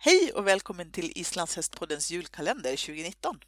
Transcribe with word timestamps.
Hej 0.00 0.32
och 0.32 0.46
välkommen 0.46 0.90
till 0.90 1.12
Islandshästpoddens 1.14 2.10
julkalender 2.10 2.70
2019. 2.70 3.40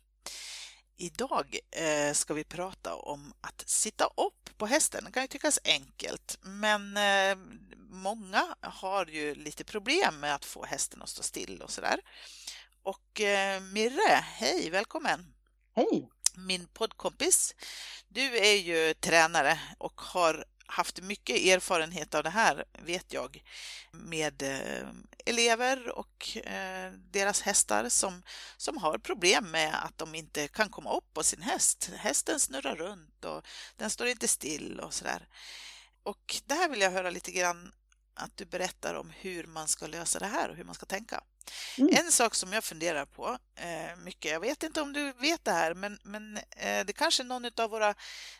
Idag 0.96 1.58
eh, 1.70 2.12
ska 2.12 2.34
vi 2.34 2.44
prata 2.44 2.94
om 2.94 3.32
att 3.40 3.68
sitta 3.68 4.04
upp 4.04 4.50
på 4.56 4.66
hästen. 4.66 5.04
Det 5.04 5.12
kan 5.12 5.22
ju 5.22 5.26
tyckas 5.26 5.58
enkelt, 5.64 6.38
men 6.42 6.96
eh, 6.96 7.38
många 7.90 8.56
har 8.60 9.06
ju 9.06 9.34
lite 9.34 9.64
problem 9.64 10.20
med 10.20 10.34
att 10.34 10.44
få 10.44 10.64
hästen 10.64 11.02
att 11.02 11.08
stå 11.08 11.22
still 11.22 11.62
och 11.62 11.70
sådär. 11.70 12.00
Och 12.82 13.20
eh, 13.20 13.60
Mirre, 13.60 14.24
hej, 14.24 14.70
välkommen! 14.70 15.34
Hej! 15.74 16.08
Min 16.34 16.66
poddkompis. 16.66 17.54
Du 18.08 18.38
är 18.38 18.56
ju 18.56 18.94
tränare 18.94 19.60
och 19.78 20.00
har 20.00 20.44
haft 20.70 21.02
mycket 21.02 21.36
erfarenhet 21.36 22.14
av 22.14 22.22
det 22.22 22.30
här, 22.30 22.64
vet 22.72 23.12
jag, 23.12 23.42
med 23.90 24.42
eh, 24.42 24.88
elever 25.26 25.88
och 25.88 26.36
eh, 26.36 26.92
deras 26.92 27.40
hästar 27.40 27.88
som, 27.88 28.22
som 28.56 28.76
har 28.76 28.98
problem 28.98 29.50
med 29.50 29.84
att 29.84 29.98
de 29.98 30.14
inte 30.14 30.48
kan 30.48 30.68
komma 30.68 30.96
upp 30.96 31.14
på 31.14 31.22
sin 31.22 31.42
häst. 31.42 31.90
Hästen 31.96 32.40
snurrar 32.40 32.76
runt 32.76 33.24
och 33.24 33.46
den 33.76 33.90
står 33.90 34.08
inte 34.08 34.28
still 34.28 34.80
och 34.80 34.94
sådär. 34.94 35.28
Och 36.02 36.36
det 36.46 36.54
här 36.54 36.68
vill 36.68 36.80
jag 36.80 36.90
höra 36.90 37.10
lite 37.10 37.32
grann 37.32 37.72
att 38.14 38.36
du 38.36 38.44
berättar 38.44 38.94
om 38.94 39.12
hur 39.16 39.44
man 39.44 39.68
ska 39.68 39.86
lösa 39.86 40.18
det 40.18 40.26
här 40.26 40.48
och 40.48 40.56
hur 40.56 40.64
man 40.64 40.74
ska 40.74 40.86
tänka. 40.86 41.20
Mm. 41.78 41.94
En 41.94 42.12
sak 42.12 42.34
som 42.34 42.52
jag 42.52 42.64
funderar 42.64 43.06
på 43.06 43.38
eh, 43.56 43.96
mycket, 44.04 44.32
jag 44.32 44.40
vet 44.40 44.62
inte 44.62 44.80
om 44.80 44.92
du 44.92 45.12
vet 45.12 45.44
det 45.44 45.52
här, 45.52 45.74
men, 45.74 45.98
men 46.02 46.36
eh, 46.36 46.84
det 46.86 46.92
kanske 46.92 47.22
är 47.22 47.24
någon 47.24 47.50
av 47.56 47.70
våra 47.70 47.94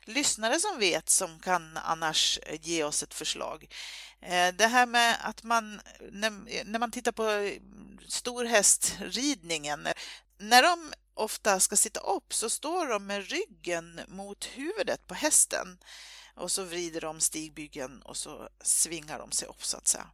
lyssnare 0.05 0.61
som 0.61 0.79
vet 0.79 1.09
som 1.09 1.39
kan 1.39 1.77
annars 1.77 2.39
eh, 2.47 2.59
ge 2.63 2.85
oss 2.85 3.03
ett 3.03 3.15
förslag. 3.15 3.67
Eh, 4.21 4.49
det 4.55 4.67
här 4.67 4.87
med 4.87 5.17
att 5.21 5.43
man, 5.43 5.81
när, 6.13 6.65
när 6.65 6.79
man 6.79 6.91
tittar 6.91 7.13
på 7.13 7.31
eh, 7.31 7.53
storhästridningen, 8.09 9.89
när 10.39 10.63
de 10.63 10.93
ofta 11.15 11.61
ska 11.61 11.77
sitta 11.77 12.01
upp 12.01 12.35
så 12.35 12.51
står 12.51 12.87
de 12.87 13.07
med 13.07 13.31
ryggen 13.31 14.01
mot 14.09 14.45
huvudet 14.45 15.07
på 15.07 15.15
hästen 15.15 15.79
och 16.41 16.51
så 16.51 16.65
vrider 16.65 17.01
de 17.01 17.21
stigbyggen 17.21 18.03
och 18.03 18.17
så 18.17 18.49
svingar 18.61 19.19
de 19.19 19.33
sig 19.33 19.49
upp 19.49 19.65
så 19.65 19.77
att 19.77 19.87
säga. 19.87 20.07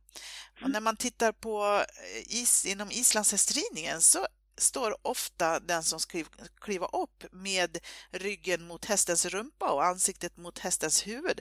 Och 0.62 0.70
när 0.70 0.80
man 0.80 0.96
tittar 0.96 1.32
på 1.32 1.84
eh, 2.14 2.42
is, 2.42 2.66
inom 2.66 2.90
islandshästridningen 2.90 4.00
så 4.00 4.26
står 4.58 4.96
ofta 5.02 5.60
den 5.60 5.82
som 5.82 6.00
ska 6.00 6.24
kliva 6.60 6.86
upp 6.86 7.24
med 7.32 7.78
ryggen 8.10 8.66
mot 8.66 8.84
hästens 8.84 9.26
rumpa 9.26 9.72
och 9.72 9.84
ansiktet 9.84 10.36
mot 10.36 10.58
hästens 10.58 11.06
huvud, 11.06 11.40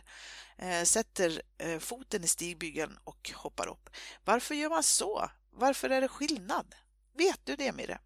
eh, 0.57 0.83
sätter 0.83 1.41
eh, 1.57 1.79
foten 1.79 2.23
i 2.23 2.27
stigbygeln 2.27 2.97
och 3.03 3.31
hoppar 3.35 3.67
upp. 3.67 3.89
Varför 4.25 4.55
gör 4.55 4.69
man 4.69 4.83
så? 4.83 5.29
Varför 5.51 5.89
är 5.89 6.01
det 6.01 6.07
skillnad? 6.07 6.75
Vet 7.17 7.39
du 7.43 7.55
det, 7.55 7.71
Mire? 7.71 7.99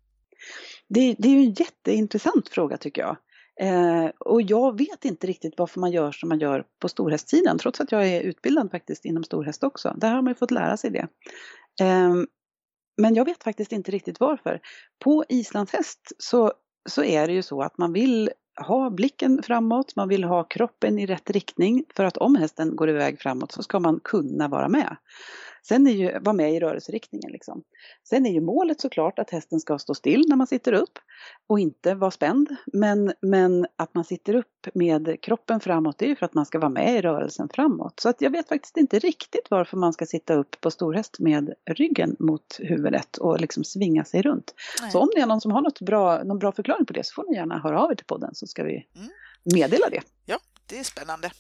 Det, 0.88 1.16
det 1.20 1.28
är 1.28 1.36
en 1.36 1.54
jätteintressant 1.54 2.50
fråga 2.50 2.78
tycker 2.78 3.02
jag. 3.02 3.18
Eh, 3.62 4.06
och 4.20 4.42
jag 4.42 4.78
vet 4.78 5.06
inte 5.06 5.28
riktigt 5.28 5.54
varför 5.58 5.80
man 5.80 5.92
gör 5.92 6.12
som 6.12 6.30
man 6.30 6.40
gör 6.40 6.64
på 6.82 6.90
storhästsidan, 6.90 7.58
trots 7.58 7.82
att 7.82 7.92
jag 7.92 8.08
är 8.08 8.22
utbildad 8.22 8.72
faktiskt 8.72 9.06
inom 9.06 9.24
storhäst 9.24 9.64
också. 9.64 9.94
Där 9.98 10.14
har 10.14 10.22
man 10.22 10.32
ju 10.32 10.36
fått 10.36 10.52
lära 10.52 10.78
sig 10.78 10.92
det. 10.92 11.08
Eh, 11.82 12.14
men 13.02 13.16
jag 13.16 13.26
vet 13.26 13.44
faktiskt 13.44 13.72
inte 13.72 13.92
riktigt 13.92 14.20
varför. 14.20 14.60
På 15.04 15.26
islandshäst 15.30 16.12
så, 16.18 16.54
så 16.90 17.04
är 17.04 17.28
det 17.28 17.34
ju 17.34 17.42
så 17.42 17.62
att 17.62 17.78
man 17.78 17.94
vill 17.94 18.30
ha 18.68 18.90
blicken 18.90 19.44
framåt, 19.44 19.96
man 19.96 20.10
vill 20.10 20.24
ha 20.24 20.44
kroppen 20.44 21.00
i 21.00 21.06
rätt 21.06 21.30
riktning 21.30 21.84
för 21.96 22.06
att 22.06 22.18
om 22.18 22.36
hästen 22.36 22.76
går 22.76 22.90
iväg 22.90 23.22
framåt 23.22 23.52
så 23.52 23.64
ska 23.64 23.80
man 23.80 24.00
kunna 24.04 24.48
vara 24.48 24.70
med. 24.70 24.98
Sen 25.64 25.88
är 25.88 25.92
ju, 25.92 26.20
vara 26.20 26.34
med 26.34 26.54
i 26.54 26.60
rörelseriktningen 26.60 27.32
liksom. 27.32 27.64
Sen 28.10 28.26
är 28.26 28.32
ju 28.32 28.42
målet 28.42 28.82
såklart 28.82 29.20
att 29.20 29.30
hästen 29.30 29.60
ska 29.60 29.80
stå 29.80 29.96
still 29.96 30.26
när 30.28 30.36
man 30.36 30.48
sitter 30.48 30.74
upp 30.74 31.00
och 31.48 31.60
inte 31.60 31.94
vara 31.94 32.12
spänd. 32.12 32.56
Men, 32.74 33.14
men 33.22 33.68
att 33.76 33.94
man 33.94 34.04
sitter 34.04 34.36
upp 34.36 34.68
med 34.74 35.22
kroppen 35.22 35.60
framåt 35.60 35.98
det 35.98 36.06
är 36.06 36.10
ju 36.10 36.16
för 36.16 36.26
att 36.26 36.34
man 36.34 36.46
ska 36.46 36.60
vara 36.60 36.70
med 36.70 36.96
i 36.96 37.02
rörelsen 37.02 37.50
framåt. 37.54 38.00
Så 38.00 38.10
att 38.10 38.22
jag 38.22 38.32
vet 38.32 38.48
faktiskt 38.50 38.78
inte 38.78 39.00
riktigt 39.00 39.48
varför 39.50 39.78
man 39.78 39.94
ska 39.94 40.06
sitta 40.06 40.34
upp 40.34 40.62
på 40.62 40.72
storhäst 40.72 41.20
med 41.20 41.54
ryggen 41.66 42.16
mot 42.20 42.60
huvudet 42.60 43.18
och 43.18 43.42
liksom 43.42 43.64
svinga 43.64 44.06
sig 44.06 44.22
runt. 44.22 44.54
Nej. 44.82 44.92
Så 44.92 45.00
om 45.00 45.10
det 45.16 45.22
är 45.22 45.26
någon 45.26 45.42
som 45.42 45.52
har 45.52 45.62
något 45.62 45.82
bra, 45.82 46.24
någon 46.24 46.40
bra 46.40 46.52
förklaring 46.52 46.86
på 46.86 46.94
det 46.94 47.06
så 47.06 47.14
får 47.14 47.30
ni 47.30 47.36
gärna 47.36 47.60
höra 47.60 47.82
av 47.82 47.92
er 47.92 47.96
till 47.96 48.06
podden 48.06 48.36
så 48.36 48.48
ska 48.48 48.64
vi 48.64 48.88
mm. 48.96 49.10
meddela 49.44 49.90
det. 49.90 50.02
Ja, 50.26 50.40
det 50.70 50.80
är 50.80 50.84
spännande. 50.84 51.32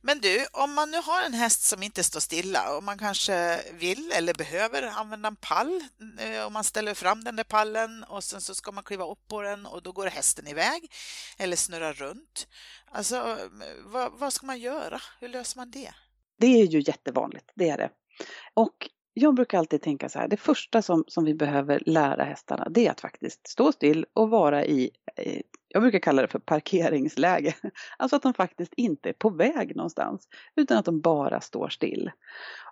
Men 0.00 0.20
du, 0.20 0.46
om 0.52 0.74
man 0.74 0.90
nu 0.90 0.96
har 0.96 1.22
en 1.22 1.34
häst 1.34 1.62
som 1.62 1.82
inte 1.82 2.04
står 2.04 2.20
stilla 2.20 2.76
och 2.76 2.82
man 2.82 2.98
kanske 2.98 3.62
vill 3.72 4.12
eller 4.12 4.34
behöver 4.34 4.82
använda 4.82 5.28
en 5.28 5.36
pall 5.36 5.80
eh, 6.18 6.46
Om 6.46 6.52
man 6.52 6.64
ställer 6.64 6.94
fram 6.94 7.24
den 7.24 7.36
där 7.36 7.44
pallen 7.44 8.04
och 8.04 8.24
sen 8.24 8.40
så 8.40 8.54
ska 8.54 8.72
man 8.72 8.84
kliva 8.84 9.06
upp 9.06 9.28
på 9.28 9.42
den 9.42 9.66
och 9.66 9.82
då 9.82 9.92
går 9.92 10.06
hästen 10.06 10.46
iväg 10.46 10.92
eller 11.38 11.56
snurrar 11.56 11.92
runt. 11.92 12.48
Alltså, 12.90 13.16
eh, 13.16 13.84
vad, 13.84 14.12
vad 14.12 14.32
ska 14.32 14.46
man 14.46 14.58
göra? 14.58 15.00
Hur 15.20 15.28
löser 15.28 15.58
man 15.58 15.70
det? 15.70 15.94
Det 16.38 16.46
är 16.46 16.66
ju 16.66 16.80
jättevanligt, 16.80 17.50
det 17.54 17.68
är 17.68 17.78
det. 17.78 17.90
Och 18.54 18.88
jag 19.18 19.34
brukar 19.34 19.58
alltid 19.58 19.82
tänka 19.82 20.08
så 20.08 20.18
här, 20.18 20.28
det 20.28 20.36
första 20.36 20.82
som, 20.82 21.04
som 21.06 21.24
vi 21.24 21.34
behöver 21.34 21.82
lära 21.86 22.24
hästarna 22.24 22.66
det 22.70 22.86
är 22.86 22.90
att 22.90 23.00
faktiskt 23.00 23.48
stå 23.48 23.72
still 23.72 24.06
och 24.12 24.30
vara 24.30 24.64
i, 24.64 24.90
jag 25.68 25.82
brukar 25.82 25.98
kalla 25.98 26.22
det 26.22 26.28
för 26.28 26.38
parkeringsläge. 26.38 27.54
Alltså 27.98 28.16
att 28.16 28.22
de 28.22 28.34
faktiskt 28.34 28.72
inte 28.76 29.08
är 29.08 29.12
på 29.12 29.30
väg 29.30 29.76
någonstans 29.76 30.28
utan 30.56 30.78
att 30.78 30.84
de 30.84 31.00
bara 31.00 31.40
står 31.40 31.68
still. 31.68 32.10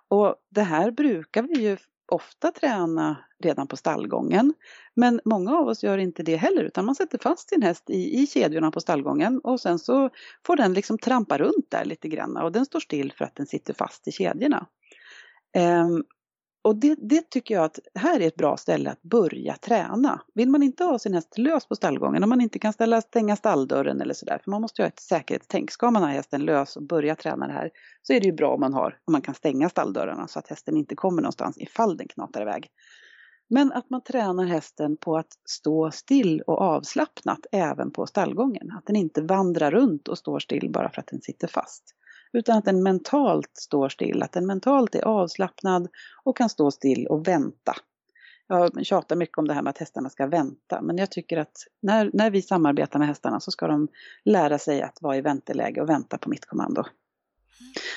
Och 0.07 0.35
det 0.49 0.61
här 0.61 0.91
brukar 0.91 1.43
vi 1.43 1.53
ju 1.53 1.77
ofta 2.11 2.51
träna 2.51 3.17
redan 3.43 3.67
på 3.67 3.77
stallgången. 3.77 4.53
Men 4.93 5.21
många 5.25 5.57
av 5.57 5.67
oss 5.67 5.83
gör 5.83 5.97
inte 5.97 6.23
det 6.23 6.35
heller 6.35 6.63
utan 6.63 6.85
man 6.85 6.95
sätter 6.95 7.17
fast 7.17 7.49
sin 7.49 7.61
häst 7.61 7.89
i, 7.89 8.21
i 8.21 8.27
kedjorna 8.27 8.71
på 8.71 8.81
stallgången 8.81 9.39
och 9.39 9.61
sen 9.61 9.79
så 9.79 10.09
får 10.45 10.55
den 10.55 10.73
liksom 10.73 10.97
trampa 10.97 11.37
runt 11.37 11.71
där 11.71 11.85
lite 11.85 12.07
grann 12.07 12.37
och 12.37 12.51
den 12.51 12.65
står 12.65 12.79
still 12.79 13.13
för 13.17 13.25
att 13.25 13.35
den 13.35 13.45
sitter 13.45 13.73
fast 13.73 14.07
i 14.07 14.11
kedjorna. 14.11 14.67
Um, 15.57 16.03
och 16.65 16.75
det, 16.75 16.95
det, 16.99 17.29
tycker 17.29 17.55
jag 17.55 17.63
att 17.63 17.79
här 17.95 18.19
är 18.19 18.27
ett 18.27 18.35
bra 18.35 18.57
ställe 18.57 18.91
att 18.91 19.01
börja 19.01 19.55
träna. 19.55 20.21
Vill 20.33 20.49
man 20.49 20.63
inte 20.63 20.83
ha 20.83 20.99
sin 20.99 21.13
häst 21.13 21.37
lös 21.37 21.67
på 21.67 21.75
stallgången, 21.75 22.23
om 22.23 22.29
man 22.29 22.41
inte 22.41 22.59
kan 22.59 22.73
ställa, 22.73 23.01
stänga 23.01 23.35
stalldörren 23.35 24.01
eller 24.01 24.13
sådär, 24.13 24.39
för 24.43 24.51
man 24.51 24.61
måste 24.61 24.81
ju 24.81 24.83
ha 24.83 24.87
ett 24.87 24.99
säkerhetstänk. 24.99 25.71
Ska 25.71 25.91
man 25.91 26.03
ha 26.03 26.09
hästen 26.09 26.45
lös 26.45 26.75
och 26.75 26.83
börja 26.83 27.15
träna 27.15 27.47
det 27.47 27.53
här 27.53 27.71
så 28.01 28.13
är 28.13 28.19
det 28.19 28.25
ju 28.25 28.31
bra 28.31 28.53
om 28.53 28.59
man, 28.59 28.73
har, 28.73 28.97
om 29.05 29.11
man 29.11 29.21
kan 29.21 29.35
stänga 29.35 29.69
stalldörrarna 29.69 30.27
så 30.27 30.39
att 30.39 30.47
hästen 30.47 30.77
inte 30.77 30.95
kommer 30.95 31.21
någonstans 31.21 31.57
ifall 31.57 31.97
den 31.97 32.07
knatar 32.07 32.41
iväg. 32.41 32.67
Men 33.49 33.71
att 33.71 33.89
man 33.89 34.03
tränar 34.03 34.45
hästen 34.45 34.97
på 34.97 35.17
att 35.17 35.33
stå 35.49 35.91
still 35.91 36.41
och 36.41 36.61
avslappnat 36.61 37.39
även 37.51 37.91
på 37.91 38.05
stallgången. 38.05 38.71
Att 38.71 38.85
den 38.85 38.95
inte 38.95 39.21
vandrar 39.21 39.71
runt 39.71 40.07
och 40.07 40.17
står 40.17 40.39
still 40.39 40.71
bara 40.71 40.89
för 40.89 41.01
att 41.01 41.07
den 41.07 41.21
sitter 41.21 41.47
fast. 41.47 41.83
Utan 42.35 42.57
att 42.57 42.65
den 42.65 42.83
mentalt 42.83 43.51
står 43.53 43.89
still, 43.89 44.23
att 44.23 44.31
den 44.31 44.45
mentalt 44.45 44.95
är 44.95 45.05
avslappnad 45.05 45.87
och 46.23 46.37
kan 46.37 46.49
stå 46.49 46.71
still 46.71 47.07
och 47.07 47.27
vänta. 47.27 47.75
Jag 48.47 48.85
tjatar 48.85 49.15
mycket 49.15 49.37
om 49.37 49.47
det 49.47 49.53
här 49.53 49.61
med 49.61 49.69
att 49.69 49.77
hästarna 49.77 50.09
ska 50.09 50.27
vänta, 50.27 50.81
men 50.81 50.97
jag 50.97 51.11
tycker 51.11 51.37
att 51.37 51.57
när, 51.81 52.09
när 52.13 52.29
vi 52.29 52.41
samarbetar 52.41 52.99
med 52.99 53.07
hästarna 53.07 53.39
så 53.39 53.51
ska 53.51 53.67
de 53.67 53.87
lära 54.25 54.57
sig 54.57 54.81
att 54.81 55.01
vara 55.01 55.17
i 55.17 55.21
vänteläge 55.21 55.81
och 55.81 55.89
vänta 55.89 56.17
på 56.17 56.29
mitt 56.29 56.45
kommando. 56.45 56.83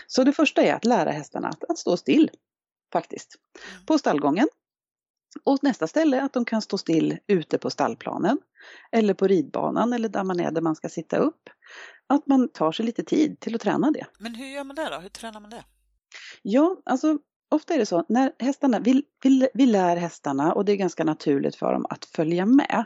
Så 0.06 0.24
det 0.24 0.32
första 0.32 0.62
är 0.62 0.74
att 0.74 0.84
lära 0.84 1.10
hästarna 1.10 1.48
att, 1.48 1.64
att 1.68 1.78
stå 1.78 1.96
still, 1.96 2.30
faktiskt, 2.92 3.36
på 3.86 3.98
stallgången. 3.98 4.48
Och 5.44 5.58
nästa 5.62 5.86
ställe 5.86 6.22
att 6.22 6.32
de 6.32 6.44
kan 6.44 6.62
stå 6.62 6.78
still 6.78 7.18
ute 7.26 7.58
på 7.58 7.70
stallplanen 7.70 8.38
eller 8.92 9.14
på 9.14 9.26
ridbanan 9.26 9.92
eller 9.92 10.08
där 10.08 10.24
man 10.24 10.40
är 10.40 10.50
där 10.50 10.60
man 10.60 10.76
ska 10.76 10.88
sitta 10.88 11.16
upp 11.16 11.50
att 12.06 12.26
man 12.26 12.48
tar 12.48 12.72
sig 12.72 12.86
lite 12.86 13.02
tid 13.02 13.40
till 13.40 13.54
att 13.54 13.60
träna 13.60 13.90
det. 13.90 14.06
Men 14.18 14.34
hur 14.34 14.46
gör 14.46 14.64
man 14.64 14.76
det 14.76 14.88
då? 14.90 14.98
Hur 14.98 15.08
tränar 15.08 15.40
man 15.40 15.50
det? 15.50 15.64
Ja, 16.42 16.76
alltså 16.84 17.18
ofta 17.48 17.74
är 17.74 17.78
det 17.78 17.86
så 17.86 18.04
när 18.08 18.32
hästarna, 18.38 18.80
vi, 18.80 19.02
vi, 19.22 19.48
vi 19.54 19.66
lär 19.66 19.96
hästarna 19.96 20.52
och 20.52 20.64
det 20.64 20.72
är 20.72 20.76
ganska 20.76 21.04
naturligt 21.04 21.56
för 21.56 21.72
dem 21.72 21.86
att 21.90 22.04
följa 22.04 22.46
med. 22.46 22.84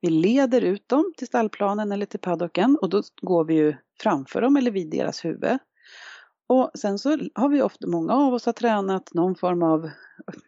Vi 0.00 0.10
leder 0.10 0.60
ut 0.60 0.88
dem 0.88 1.12
till 1.16 1.26
stallplanen 1.26 1.92
eller 1.92 2.06
till 2.06 2.20
paddocken 2.20 2.78
och 2.82 2.88
då 2.88 3.02
går 3.22 3.44
vi 3.44 3.54
ju 3.54 3.74
framför 4.00 4.40
dem 4.40 4.56
eller 4.56 4.70
vid 4.70 4.90
deras 4.90 5.24
huvud. 5.24 5.58
Och 6.46 6.70
sen 6.74 6.98
så 6.98 7.18
har 7.34 7.48
vi 7.48 7.62
ofta, 7.62 7.86
många 7.86 8.12
av 8.12 8.34
oss 8.34 8.46
har 8.46 8.52
tränat 8.52 9.14
någon 9.14 9.34
form 9.34 9.62
av 9.62 9.90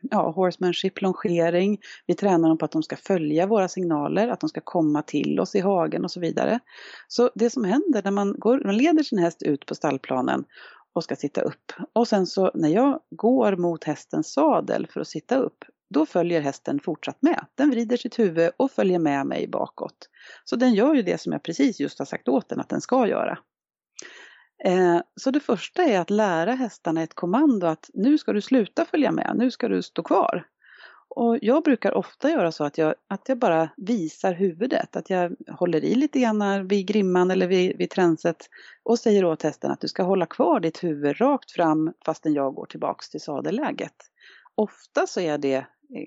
ja, 0.00 0.31
horsemanship, 0.31 1.02
longering. 1.02 1.78
Vi 2.06 2.14
tränar 2.14 2.48
dem 2.48 2.58
på 2.58 2.64
att 2.64 2.72
de 2.72 2.82
ska 2.82 2.96
följa 2.96 3.46
våra 3.46 3.69
signaler, 3.69 4.28
att 4.28 4.40
de 4.40 4.48
ska 4.48 4.60
komma 4.64 5.02
till 5.02 5.40
oss 5.40 5.54
i 5.54 5.60
hagen 5.60 6.04
och 6.04 6.10
så 6.10 6.20
vidare. 6.20 6.60
Så 7.08 7.31
det 7.34 7.50
som 7.50 7.64
händer 7.64 8.02
när 8.02 8.10
man, 8.10 8.34
går, 8.38 8.62
man 8.64 8.76
leder 8.76 9.02
sin 9.02 9.19
häst 9.19 9.43
ut 9.43 9.66
på 9.66 9.75
stallplanen 9.75 10.44
och 10.93 11.04
ska 11.04 11.16
sitta 11.16 11.40
upp 11.40 11.72
och 11.93 12.08
sen 12.08 12.26
så 12.26 12.50
när 12.54 12.69
jag 12.69 13.00
går 13.10 13.56
mot 13.56 13.84
hästens 13.84 14.32
sadel 14.32 14.87
för 14.90 15.00
att 15.00 15.08
sitta 15.08 15.37
upp, 15.37 15.64
då 15.94 16.06
följer 16.06 16.40
hästen 16.40 16.81
fortsatt 16.81 17.22
med. 17.22 17.46
Den 17.54 17.70
vrider 17.70 17.96
sitt 17.96 18.19
huvud 18.19 18.50
och 18.56 18.70
följer 18.70 18.98
med 18.98 19.26
mig 19.26 19.48
bakåt. 19.48 20.08
Så 20.44 20.56
den 20.56 20.75
gör 20.75 20.94
ju 20.94 21.02
det 21.02 21.20
som 21.20 21.32
jag 21.32 21.43
precis 21.43 21.81
just 21.81 21.98
har 21.98 22.06
sagt 22.06 22.28
åt 22.28 22.48
den 22.48 22.60
att 22.60 22.69
den 22.69 22.81
ska 22.81 23.08
göra. 23.08 23.38
Eh, 24.64 25.00
så 25.17 25.31
det 25.31 25.41
första 25.41 25.82
är 25.82 26.00
att 26.00 26.11
lära 26.11 26.53
hästarna 26.53 27.03
ett 27.03 27.14
kommando 27.14 27.67
att 27.67 27.91
nu 27.94 28.19
ska 28.19 28.32
du 28.32 28.41
sluta 28.41 28.85
följa 28.85 29.12
med, 29.12 29.32
nu 29.37 29.50
ska 29.50 29.69
du 29.69 29.82
stå 29.82 30.03
kvar. 30.03 30.47
Och 31.08 31.38
jag 31.43 31.62
brukar 31.62 31.94
ofta 31.94 32.31
göra 32.31 32.53
så 32.53 32.64
att 32.64 32.79
jag, 32.79 32.94
att 33.08 33.29
jag 33.29 33.38
bara 33.38 33.69
visar 33.76 34.32
huvudet, 34.32 34.97
att 34.97 35.11
jag 35.11 35.37
håller 35.49 35.85
i 35.85 35.94
lite 35.94 36.20
grann 36.20 36.69
vid 36.69 36.87
grimman 36.87 37.31
eller 37.31 37.47
vid, 37.47 37.76
vid 37.76 37.91
tränset 37.91 38.37
och 38.82 38.99
säger 38.99 39.25
åt 39.25 39.43
hästen 39.43 39.70
att 39.70 39.81
du 39.81 39.88
ska 39.88 40.03
hålla 40.03 40.26
kvar 40.26 40.61
ditt 40.61 40.85
huvud 40.85 41.20
rakt 41.20 41.50
fram 41.50 41.93
fastän 42.06 42.32
jag 42.35 42.55
går 42.55 42.67
tillbaks 42.67 43.11
till 43.11 43.20
sadelläget. 43.20 43.94
Ofta 44.55 45.06
så 45.06 45.20
är 45.20 45.38
det, 45.38 45.67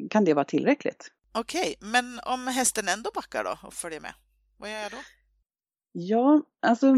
kan 0.09 0.25
det 0.25 0.33
vara 0.33 0.45
tillräckligt. 0.45 1.11
Okej, 1.31 1.75
men 1.79 2.19
om 2.25 2.47
hästen 2.47 2.87
ändå 2.87 3.11
backar 3.15 3.43
då 3.43 3.57
och 3.67 3.73
följer 3.73 3.99
med, 3.99 4.13
vad 4.57 4.71
gör 4.71 4.79
jag 4.79 4.91
då? 4.91 4.97
Ja, 5.91 6.41
alltså 6.59 6.95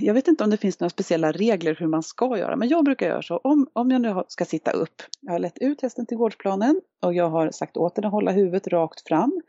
jag 0.00 0.14
vet 0.14 0.28
inte 0.28 0.44
om 0.44 0.50
det 0.50 0.56
finns 0.56 0.80
några 0.80 0.90
speciella 0.90 1.32
regler 1.32 1.76
hur 1.80 1.86
man 1.86 2.02
ska 2.02 2.38
göra, 2.38 2.56
men 2.56 2.68
jag 2.68 2.84
brukar 2.84 3.06
göra 3.06 3.22
så. 3.22 3.36
Om, 3.36 3.66
om 3.72 3.90
jag 3.90 4.00
nu 4.00 4.22
ska 4.28 4.44
sitta 4.44 4.70
upp, 4.70 5.02
jag 5.20 5.32
har 5.32 5.38
lett 5.38 5.58
ut 5.58 5.82
hästen 5.82 6.06
till 6.06 6.16
gårdsplanen 6.16 6.80
och 7.02 7.14
jag 7.14 7.28
har 7.28 7.50
sagt 7.50 7.76
åt 7.76 7.94
den 7.94 8.04
att 8.04 8.12
hålla 8.12 8.30
huvudet 8.30 8.66
rakt 8.66 9.08
fram, 9.08 9.40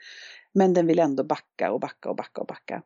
men 0.53 0.73
den 0.73 0.87
vill 0.87 0.99
ändå 0.99 1.23
backa 1.23 1.71
och 1.71 1.79
backa 1.79 2.09
och 2.09 2.15
backa 2.15 2.41
och 2.41 2.47
backa. 2.47 2.81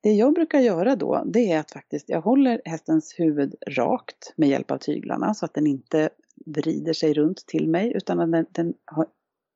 Det 0.00 0.12
jag 0.12 0.34
brukar 0.34 0.60
göra 0.60 0.96
då, 0.96 1.22
det 1.26 1.52
är 1.52 1.60
att 1.60 1.70
faktiskt 1.70 2.08
jag 2.08 2.20
håller 2.20 2.62
hästens 2.64 3.14
huvud 3.18 3.54
rakt 3.66 4.32
med 4.36 4.48
hjälp 4.48 4.70
av 4.70 4.78
tyglarna 4.78 5.34
så 5.34 5.44
att 5.44 5.54
den 5.54 5.66
inte 5.66 6.10
vrider 6.46 6.92
sig 6.92 7.14
runt 7.14 7.46
till 7.46 7.68
mig 7.68 7.92
utan 7.96 8.20
att 8.20 8.32
den, 8.32 8.46
den 8.52 8.74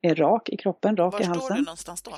är 0.04 0.14
rak 0.14 0.48
i 0.48 0.56
kroppen, 0.56 0.96
rak 0.96 1.12
Var 1.12 1.20
i 1.20 1.24
halsen. 1.24 1.40
Var 1.40 1.46
står 1.46 1.54
du 1.54 1.62
någonstans 1.62 2.02
då? 2.02 2.10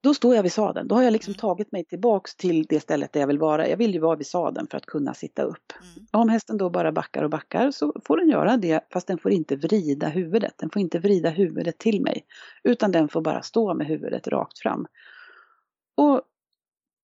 Då 0.00 0.14
står 0.14 0.36
jag 0.36 0.42
vid 0.42 0.52
sadeln. 0.52 0.88
Då 0.88 0.94
har 0.94 1.02
jag 1.02 1.12
liksom 1.12 1.30
Mm. 1.30 1.38
tagit 1.38 1.72
mig 1.72 1.84
tillbaks 1.84 2.36
till 2.36 2.66
det 2.68 2.80
stället 2.80 3.12
där 3.12 3.20
jag 3.20 3.26
vill 3.26 3.38
vara. 3.38 3.68
Jag 3.68 3.76
vill 3.76 3.94
ju 3.94 4.00
vara 4.00 4.16
vid 4.16 4.26
sadeln 4.26 4.66
för 4.70 4.76
att 4.76 4.86
kunna 4.86 5.14
sitta 5.14 5.42
upp. 5.42 5.72
Mm. 5.82 6.06
Om 6.12 6.28
hästen 6.28 6.56
då 6.58 6.70
bara 6.70 6.92
backar 6.92 7.22
och 7.22 7.30
backar 7.30 7.70
så 7.70 8.00
får 8.04 8.16
den 8.16 8.28
göra 8.28 8.56
det 8.56 8.86
fast 8.92 9.06
den 9.06 9.18
får 9.18 9.30
inte 9.30 9.56
vrida 9.56 10.08
huvudet. 10.08 10.54
Den 10.56 10.70
får 10.70 10.82
inte 10.82 10.98
vrida 10.98 11.30
huvudet 11.30 11.78
till 11.78 12.00
mig. 12.02 12.24
Utan 12.64 12.92
den 12.92 13.08
får 13.08 13.20
bara 13.20 13.42
stå 13.42 13.74
med 13.74 13.86
huvudet 13.86 14.28
rakt 14.28 14.58
fram. 14.58 14.86
Och 15.96 16.22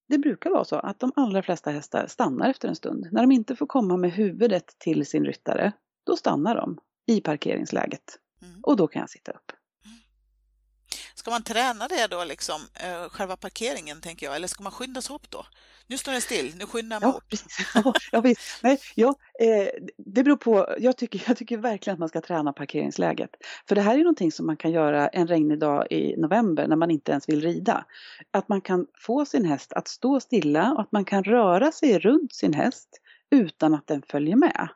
det 0.09 0.19
brukar 0.19 0.51
vara 0.51 0.65
så 0.65 0.77
att 0.77 1.01
de 1.01 1.13
allra 1.17 1.43
flesta 1.43 1.71
hästar 1.71 2.07
stannar 2.07 2.51
efter 2.51 2.69
en 2.69 2.77
stund. 2.77 3.09
När 3.13 3.23
de 3.23 3.33
inte 3.33 3.57
får 3.57 3.67
komma 3.67 3.97
med 3.97 4.13
huvudet 4.13 4.79
till 4.79 5.07
sin 5.07 5.25
ryttare, 5.25 5.73
då 6.07 6.17
stannar 6.17 6.55
de 6.57 6.79
i 7.07 7.21
parkeringsläget. 7.21 8.19
Mm. 8.43 8.61
Och 8.63 8.77
då 8.77 8.87
kan 8.87 9.01
jag 9.01 9.11
sitta 9.11 9.33
upp. 9.33 9.46
Ska 11.27 11.31
man 11.31 11.43
träna 11.43 11.89
det 11.89 12.07
då, 12.11 12.25
liksom, 12.25 12.61
eh, 12.75 13.09
själva 13.09 13.37
parkeringen, 13.37 14.01
tänker 14.01 14.27
jag, 14.27 14.37
eller 14.37 14.49
ska 14.49 14.63
man 14.63 14.73
skynda 14.73 15.03
sig 15.03 15.15
upp 15.17 15.31
då? 15.31 15.47
Nu 15.87 15.99
står 15.99 16.13
den 16.13 16.21
still, 16.21 16.55
nu 16.59 16.67
skyndar 16.67 17.01
man 17.01 17.11
Ja, 17.11 17.17
upp. 17.17 17.29
precis. 17.31 17.71
Ja, 17.75 17.93
ja, 18.13 18.21
visst. 18.21 18.41
Nej, 18.63 18.79
ja, 18.95 19.15
eh, 19.41 19.69
det 19.99 20.23
beror 20.23 20.37
på. 20.37 20.77
Jag 20.79 20.97
tycker, 20.97 21.23
jag 21.27 21.37
tycker 21.37 21.57
verkligen 21.57 21.95
att 21.95 21.99
man 21.99 22.09
ska 22.09 22.21
träna 22.21 22.53
parkeringsläget. 22.53 23.31
För 23.69 23.75
det 23.75 23.81
här 23.81 23.95
är 23.95 23.99
någonting 23.99 24.33
som 24.33 24.47
man 24.47 24.57
kan 24.57 24.71
göra 24.73 25.09
en 25.09 25.27
regnig 25.27 25.59
dag 25.59 25.87
i 25.91 26.17
november 26.17 26.69
när 26.69 26.77
man 26.77 26.91
inte 26.91 27.13
ens 27.13 27.29
vill 27.29 27.41
rida. 27.41 27.85
Att 28.31 28.49
man 28.49 28.61
kan 28.61 28.87
få 29.01 29.25
sin 29.25 29.45
häst 29.45 29.73
att 29.73 29.89
stå 29.89 30.21
stilla 30.21 30.73
och 30.73 30.81
att 30.81 30.93
man 30.93 31.05
kan 31.05 31.25
röra 31.25 31.73
sig 31.73 31.99
runt 31.99 32.35
sin 32.35 32.55
häst 32.55 32.89
utan 33.31 33.75
att 33.75 33.87
den 33.87 34.03
följer 34.03 34.37
med. 34.37 34.69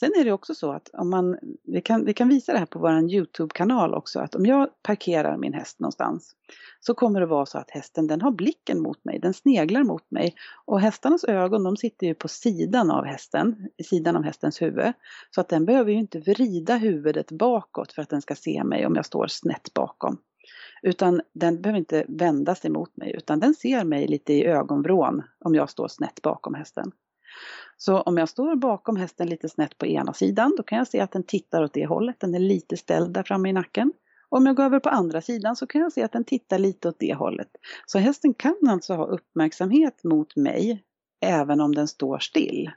Sen 0.00 0.10
är 0.20 0.24
det 0.24 0.32
också 0.32 0.54
så 0.54 0.72
att 0.72 0.90
om 0.92 1.10
man, 1.10 1.38
vi 1.64 1.80
kan, 1.80 2.04
vi 2.04 2.14
kan 2.14 2.28
visa 2.28 2.52
det 2.52 2.58
här 2.58 2.66
på 2.66 2.78
vår 2.78 3.10
Youtube-kanal 3.10 3.94
också, 3.94 4.20
att 4.20 4.34
om 4.34 4.46
jag 4.46 4.68
parkerar 4.82 5.36
min 5.36 5.52
häst 5.52 5.80
någonstans 5.80 6.34
så 6.80 6.94
kommer 6.94 7.20
det 7.20 7.26
vara 7.26 7.46
så 7.46 7.58
att 7.58 7.70
hästen 7.70 8.06
den 8.06 8.20
har 8.20 8.30
blicken 8.30 8.82
mot 8.82 9.04
mig, 9.04 9.18
den 9.18 9.34
sneglar 9.34 9.82
mot 9.84 10.10
mig 10.10 10.34
och 10.64 10.80
hästarnas 10.80 11.24
ögon 11.24 11.64
de 11.64 11.76
sitter 11.76 12.06
ju 12.06 12.14
på 12.14 12.28
sidan 12.28 12.90
av 12.90 13.04
hästen, 13.04 13.68
sidan 13.84 14.16
av 14.16 14.22
hästens 14.22 14.62
huvud. 14.62 14.92
Så 15.30 15.40
att 15.40 15.48
den 15.48 15.64
behöver 15.64 15.92
ju 15.92 15.98
inte 15.98 16.18
vrida 16.20 16.76
huvudet 16.76 17.30
bakåt 17.32 17.92
för 17.92 18.02
att 18.02 18.08
den 18.10 18.22
ska 18.22 18.34
se 18.34 18.64
mig 18.64 18.86
om 18.86 18.94
jag 18.96 19.06
står 19.06 19.26
snett 19.26 19.74
bakom. 19.74 20.18
Utan 20.82 21.20
den 21.32 21.62
behöver 21.62 21.78
inte 21.78 22.04
vända 22.08 22.54
sig 22.54 22.70
mot 22.70 22.96
mig 22.96 23.14
utan 23.16 23.40
den 23.40 23.54
ser 23.54 23.84
mig 23.84 24.06
lite 24.06 24.32
i 24.32 24.44
ögonvrån 24.44 25.22
om 25.44 25.54
jag 25.54 25.70
står 25.70 25.88
snett 25.88 26.22
bakom 26.22 26.54
hästen. 26.54 26.92
Så 27.76 28.00
om 28.00 28.16
jag 28.16 28.28
står 28.28 28.56
bakom 28.56 28.96
hästen 28.96 29.28
lite 29.28 29.48
snett 29.48 29.78
på 29.78 29.86
ena 29.86 30.12
sidan 30.12 30.54
då 30.56 30.62
kan 30.62 30.78
jag 30.78 30.88
se 30.88 31.00
att 31.00 31.12
den 31.12 31.22
tittar 31.22 31.62
åt 31.62 31.72
det 31.72 31.86
hållet, 31.86 32.20
den 32.20 32.34
är 32.34 32.38
lite 32.38 32.76
ställd 32.76 33.14
där 33.14 33.22
framme 33.22 33.48
i 33.48 33.52
nacken. 33.52 33.92
Om 34.28 34.46
jag 34.46 34.56
går 34.56 34.64
över 34.64 34.80
på 34.80 34.88
andra 34.88 35.20
sidan 35.20 35.56
så 35.56 35.66
kan 35.66 35.80
jag 35.80 35.92
se 35.92 36.02
att 36.02 36.12
den 36.12 36.24
tittar 36.24 36.58
lite 36.58 36.88
åt 36.88 36.98
det 36.98 37.14
hållet. 37.14 37.48
Så 37.86 37.98
hästen 37.98 38.34
kan 38.34 38.56
alltså 38.68 38.94
ha 38.94 39.06
uppmärksamhet 39.06 40.04
mot 40.04 40.36
mig 40.36 40.84
även 41.20 41.60
om 41.60 41.74
den 41.74 41.88
står 41.88 42.18
still. 42.18 42.70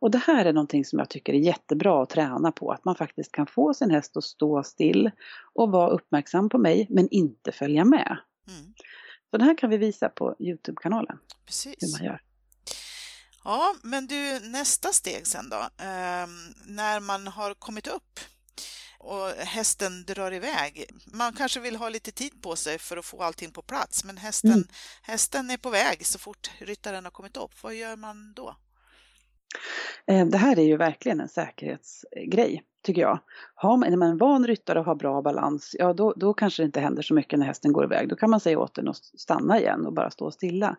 Och 0.00 0.10
det 0.10 0.18
här 0.18 0.44
är 0.44 0.52
någonting 0.52 0.84
som 0.84 0.98
jag 0.98 1.08
tycker 1.08 1.32
är 1.32 1.38
jättebra 1.38 2.02
att 2.02 2.10
träna 2.10 2.52
på, 2.52 2.70
att 2.70 2.84
man 2.84 2.96
faktiskt 2.96 3.32
kan 3.32 3.46
få 3.46 3.74
sin 3.74 3.90
häst 3.90 4.16
att 4.16 4.24
stå 4.24 4.62
still 4.62 5.10
och 5.54 5.72
vara 5.72 5.90
uppmärksam 5.90 6.48
på 6.48 6.58
mig 6.58 6.86
men 6.90 7.08
inte 7.08 7.52
följa 7.52 7.84
med. 7.84 8.16
Mm. 8.48 8.74
Så 9.30 9.36
det 9.38 9.44
här 9.44 9.58
kan 9.58 9.70
vi 9.70 9.76
visa 9.76 10.08
på 10.08 10.36
Youtube-kanalen, 10.38 11.18
hur 11.18 11.46
Precis. 11.46 12.00
man 12.00 12.06
gör. 12.06 12.20
Ja, 13.44 13.74
men 13.82 14.06
du, 14.06 14.40
nästa 14.40 14.88
steg 14.92 15.26
sen 15.26 15.48
då, 15.48 15.84
ehm, 15.84 16.54
när 16.66 17.00
man 17.00 17.26
har 17.26 17.54
kommit 17.54 17.86
upp 17.86 18.20
och 18.98 19.28
hästen 19.28 20.04
drar 20.04 20.32
iväg. 20.32 20.84
Man 21.06 21.32
kanske 21.32 21.60
vill 21.60 21.76
ha 21.76 21.88
lite 21.88 22.12
tid 22.12 22.42
på 22.42 22.56
sig 22.56 22.78
för 22.78 22.96
att 22.96 23.04
få 23.04 23.22
allting 23.22 23.52
på 23.52 23.62
plats, 23.62 24.04
men 24.04 24.16
hästen, 24.16 24.50
Mm. 24.52 24.66
hästen 25.02 25.50
är 25.50 25.56
på 25.56 25.70
väg 25.70 26.06
så 26.06 26.18
fort 26.18 26.50
ryttaren 26.58 27.04
har 27.04 27.10
kommit 27.10 27.36
upp. 27.36 27.62
Vad 27.62 27.74
gör 27.74 27.96
man 27.96 28.32
då? 28.36 28.56
Eh, 30.06 30.26
Det 30.26 30.38
här 30.38 30.58
är 30.58 30.62
ju 30.62 30.76
verkligen 30.76 31.20
en 31.20 31.28
säkerhetsgrej, 31.28 32.62
tycker 32.82 33.00
jag. 33.02 33.18
Har 33.54 33.76
man, 33.76 33.90
när 33.90 33.96
man 33.96 34.08
är 34.08 34.12
en 34.12 34.18
van 34.18 34.46
ryttare 34.46 34.78
och 34.78 34.84
har 34.84 34.94
bra 34.94 35.22
balans, 35.22 35.76
ja 35.78 35.92
då, 35.92 36.12
då 36.16 36.34
kanske 36.34 36.62
det 36.62 36.66
inte 36.66 36.80
händer 36.80 37.02
så 37.02 37.14
mycket 37.14 37.38
när 37.38 37.46
hästen 37.46 37.72
går 37.72 37.84
iväg. 37.84 38.08
Då 38.08 38.16
kan 38.16 38.30
man 38.30 38.40
säga 38.40 38.58
åt 38.58 38.74
den 38.74 38.88
att 38.88 38.96
stanna 38.96 39.60
igen 39.60 39.86
och 39.86 39.92
bara 39.94 40.10
stå 40.10 40.30
stilla. 40.30 40.76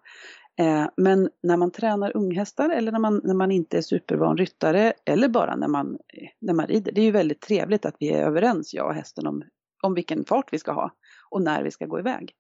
Eh, 0.60 0.86
Men 0.98 1.30
när 1.44 1.58
man 1.58 1.72
tränar 1.72 2.18
unghästar 2.18 2.70
eller 2.70 2.92
när 2.92 3.00
man, 3.00 3.22
när 3.24 3.34
man 3.34 3.52
inte 3.52 3.78
är 3.78 3.82
supervan 3.82 4.38
ryttare 4.38 4.94
eller 5.06 5.28
bara 5.28 5.56
när 5.56 5.68
man, 5.68 5.98
när 6.42 6.54
man 6.54 6.68
rider, 6.68 6.92
det 6.92 7.02
är 7.02 7.06
ju 7.06 7.12
väldigt 7.12 7.42
trevligt 7.42 7.86
att 7.86 7.96
vi 8.00 8.10
är 8.10 8.26
överens, 8.26 8.74
jag 8.74 8.88
och 8.88 8.94
hästen, 8.94 9.28
om, 9.28 9.44
om 9.84 9.94
vilken 9.94 10.26
fart 10.26 10.54
vi 10.54 10.60
ska 10.60 10.72
ha 10.72 10.92
och 11.30 11.42
när 11.42 11.64
vi 11.64 11.72
ska 11.72 11.86
gå 11.86 12.00
iväg. 12.00 12.36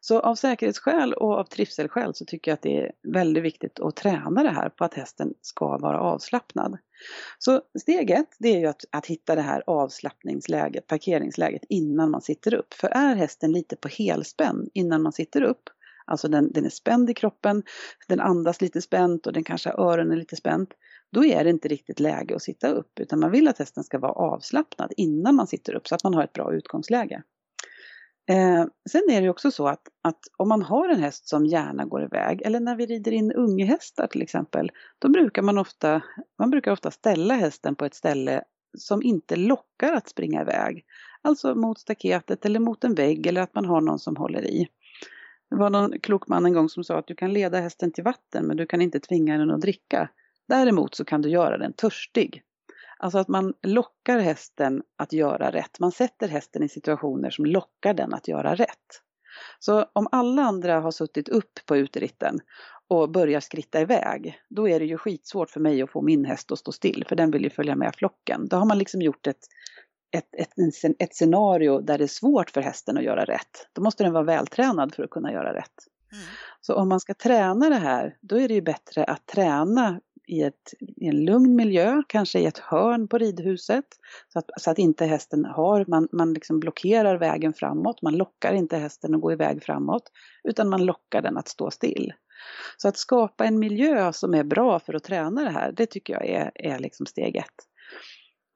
Så 0.00 0.20
av 0.20 0.34
säkerhetsskäl 0.34 1.12
och 1.12 1.32
av 1.32 1.44
trivselskäl 1.44 2.14
så 2.14 2.24
tycker 2.24 2.50
jag 2.50 2.56
att 2.56 2.62
det 2.62 2.80
är 2.80 2.92
väldigt 3.12 3.44
viktigt 3.44 3.80
att 3.80 3.96
träna 3.96 4.42
det 4.42 4.50
här 4.50 4.68
på 4.68 4.84
att 4.84 4.94
hästen 4.94 5.34
ska 5.40 5.78
vara 5.78 6.00
avslappnad. 6.00 6.78
Så 7.38 7.60
steg 7.80 8.10
ett, 8.10 8.36
det 8.38 8.48
är 8.48 8.58
ju 8.58 8.66
att, 8.66 8.84
att 8.90 9.06
hitta 9.06 9.34
det 9.34 9.42
här 9.42 9.62
avslappningsläget, 9.66 10.86
parkeringsläget 10.86 11.62
innan 11.68 12.10
man 12.10 12.22
sitter 12.22 12.54
upp. 12.54 12.74
För 12.74 12.88
är 12.88 13.14
hästen 13.14 13.52
lite 13.52 13.76
på 13.76 13.88
helspänn 13.88 14.68
innan 14.74 15.02
man 15.02 15.12
sitter 15.12 15.42
upp, 15.42 15.62
alltså 16.12 16.28
den, 16.28 16.52
den 16.52 16.64
är 16.64 16.70
spänd 16.70 17.10
i 17.10 17.14
kroppen, 17.14 17.62
den 18.08 18.20
andas 18.20 18.60
lite 18.60 18.82
spänt 18.82 19.26
och 19.26 19.32
den 19.32 19.44
kanske 19.44 19.70
har 19.70 19.92
öronen 19.92 20.18
lite 20.18 20.36
spänt, 20.36 20.68
då 21.12 21.24
är 21.24 21.44
det 21.44 21.50
inte 21.50 21.68
riktigt 21.68 22.00
läge 22.00 22.36
att 22.36 22.42
sitta 22.42 22.68
upp 22.68 23.00
utan 23.00 23.20
man 23.20 23.30
vill 23.30 23.48
att 23.48 23.58
hästen 23.58 23.84
ska 23.84 23.98
vara 23.98 24.12
avslappnad 24.12 24.92
innan 24.96 25.34
man 25.34 25.46
sitter 25.46 25.74
upp 25.74 25.88
så 25.88 25.94
att 25.94 26.04
man 26.04 26.14
har 26.14 26.24
ett 26.24 26.32
bra 26.32 26.54
utgångsläge. 26.54 27.22
Eh, 28.30 28.64
sen 28.90 29.02
är 29.10 29.22
det 29.22 29.28
också 29.28 29.50
så 29.50 29.68
att, 29.68 29.88
att 30.02 30.20
om 30.36 30.48
man 30.48 30.62
har 30.62 30.88
en 30.88 31.00
häst 31.00 31.28
som 31.28 31.46
gärna 31.46 31.84
går 31.84 32.04
iväg, 32.04 32.42
eller 32.42 32.60
när 32.60 32.76
vi 32.76 32.86
rider 32.86 33.12
in 33.12 33.32
unghästar 33.32 34.06
till 34.06 34.22
exempel, 34.22 34.70
då 34.98 35.08
brukar 35.08 35.42
man 35.42 35.58
ofta, 35.58 36.02
man 36.38 36.50
brukar 36.50 36.72
ofta 36.72 36.90
ställa 36.90 37.34
hästen 37.34 37.74
på 37.74 37.84
ett 37.84 37.94
ställe 37.94 38.42
som 38.78 39.02
inte 39.02 39.36
lockar 39.36 39.92
att 39.92 40.08
springa 40.08 40.42
iväg. 40.42 40.84
Alltså 41.22 41.54
mot 41.54 41.78
staketet 41.78 42.44
eller 42.44 42.60
mot 42.60 42.84
en 42.84 42.94
vägg 42.94 43.26
eller 43.26 43.40
att 43.40 43.54
man 43.54 43.64
har 43.64 43.80
någon 43.80 43.98
som 43.98 44.16
håller 44.16 44.44
i. 44.46 44.68
Det 45.52 45.58
var 45.58 45.70
någon 45.70 46.00
klok 46.00 46.28
man 46.28 46.46
en 46.46 46.52
gång 46.52 46.68
som 46.68 46.84
sa 46.84 46.98
att 46.98 47.06
du 47.06 47.14
kan 47.14 47.32
leda 47.32 47.60
hästen 47.60 47.92
till 47.92 48.04
vatten 48.04 48.46
men 48.46 48.56
du 48.56 48.66
kan 48.66 48.82
inte 48.82 49.00
tvinga 49.00 49.38
den 49.38 49.50
att 49.50 49.60
dricka. 49.60 50.08
Däremot 50.48 50.94
så 50.94 51.04
kan 51.04 51.22
du 51.22 51.28
göra 51.28 51.58
den 51.58 51.72
törstig. 51.72 52.42
Alltså 52.98 53.18
att 53.18 53.28
man 53.28 53.54
lockar 53.62 54.18
hästen 54.18 54.82
att 54.98 55.12
göra 55.12 55.50
rätt. 55.50 55.80
Man 55.80 55.92
sätter 55.92 56.28
hästen 56.28 56.62
i 56.62 56.68
situationer 56.68 57.30
som 57.30 57.46
lockar 57.46 57.94
den 57.94 58.14
att 58.14 58.28
göra 58.28 58.54
rätt. 58.54 59.02
Så 59.58 59.86
om 59.92 60.08
alla 60.12 60.42
andra 60.42 60.80
har 60.80 60.90
suttit 60.90 61.28
upp 61.28 61.52
på 61.66 61.76
uteritten 61.76 62.40
och 62.88 63.10
börjar 63.10 63.40
skritta 63.40 63.80
iväg, 63.80 64.38
då 64.50 64.68
är 64.68 64.80
det 64.80 64.86
ju 64.86 64.98
skitsvårt 64.98 65.50
för 65.50 65.60
mig 65.60 65.82
att 65.82 65.90
få 65.90 66.02
min 66.02 66.24
häst 66.24 66.52
att 66.52 66.58
stå 66.58 66.72
still, 66.72 67.04
för 67.08 67.16
den 67.16 67.30
vill 67.30 67.44
ju 67.44 67.50
följa 67.50 67.76
med 67.76 67.94
flocken. 67.94 68.48
Då 68.48 68.56
har 68.56 68.66
man 68.66 68.78
liksom 68.78 69.02
gjort 69.02 69.26
ett, 69.26 69.46
ett, 70.12 70.34
ett, 70.38 70.52
ett 70.98 71.14
scenario 71.14 71.80
där 71.80 71.98
det 71.98 72.04
är 72.04 72.08
svårt 72.08 72.50
för 72.50 72.60
hästen 72.60 72.96
att 72.96 73.04
göra 73.04 73.24
rätt. 73.24 73.68
Då 73.72 73.82
måste 73.82 74.04
den 74.04 74.12
vara 74.12 74.24
vältränad 74.24 74.94
för 74.94 75.02
att 75.02 75.10
kunna 75.10 75.32
göra 75.32 75.54
rätt. 75.54 75.88
Mm. 76.12 76.24
Så 76.60 76.74
om 76.74 76.88
man 76.88 77.00
ska 77.00 77.14
träna 77.14 77.68
det 77.68 77.76
här, 77.76 78.16
då 78.20 78.40
är 78.40 78.48
det 78.48 78.54
ju 78.54 78.62
bättre 78.62 79.04
att 79.04 79.26
träna 79.26 80.00
i, 80.26 80.42
ett, 80.42 80.74
i 80.80 81.06
en 81.06 81.24
lugn 81.24 81.56
miljö, 81.56 82.02
kanske 82.08 82.38
i 82.38 82.46
ett 82.46 82.58
hörn 82.58 83.08
på 83.08 83.18
ridhuset. 83.18 83.84
Så 84.28 84.38
att, 84.38 84.50
så 84.56 84.70
att 84.70 84.78
inte 84.78 85.06
hästen 85.06 85.44
har, 85.44 85.84
man, 85.88 86.08
man 86.12 86.34
liksom 86.34 86.60
blockerar 86.60 87.16
vägen 87.16 87.52
framåt, 87.52 88.02
man 88.02 88.16
lockar 88.16 88.52
inte 88.52 88.76
hästen 88.76 89.14
att 89.14 89.20
gå 89.20 89.32
iväg 89.32 89.62
framåt, 89.62 90.10
utan 90.44 90.68
man 90.68 90.84
lockar 90.84 91.22
den 91.22 91.36
att 91.36 91.48
stå 91.48 91.70
still. 91.70 92.12
Så 92.76 92.88
att 92.88 92.96
skapa 92.96 93.44
en 93.44 93.58
miljö 93.58 94.12
som 94.12 94.34
är 94.34 94.44
bra 94.44 94.78
för 94.78 94.94
att 94.94 95.04
träna 95.04 95.44
det 95.44 95.50
här, 95.50 95.72
det 95.72 95.86
tycker 95.86 96.12
jag 96.12 96.26
är, 96.26 96.52
är 96.54 96.78
liksom 96.78 97.06
steg 97.06 97.36
ett. 97.36 97.66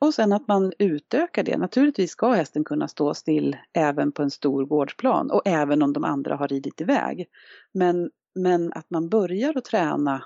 Och 0.07 0.15
sen 0.15 0.33
att 0.33 0.49
man 0.49 0.73
utökar 0.79 1.43
det. 1.43 1.57
Naturligtvis 1.57 2.11
ska 2.11 2.33
hästen 2.33 2.65
kunna 2.65 2.89
stå 2.89 3.15
still 3.15 3.57
även 3.73 4.13
på 4.13 4.23
en 4.23 4.31
stor 4.31 4.65
gårdsplan 4.65 5.31
och 5.31 5.43
även 5.45 5.83
om 5.83 5.93
de 5.93 6.05
andra 6.05 6.37
har 6.37 6.49
ridit 6.49 6.81
iväg. 6.81 7.27
Men, 7.73 8.11
men 8.35 8.73
att 8.73 8.91
man 8.91 9.09
börjar 9.09 9.59
att 9.59 9.65
träna 9.65 10.25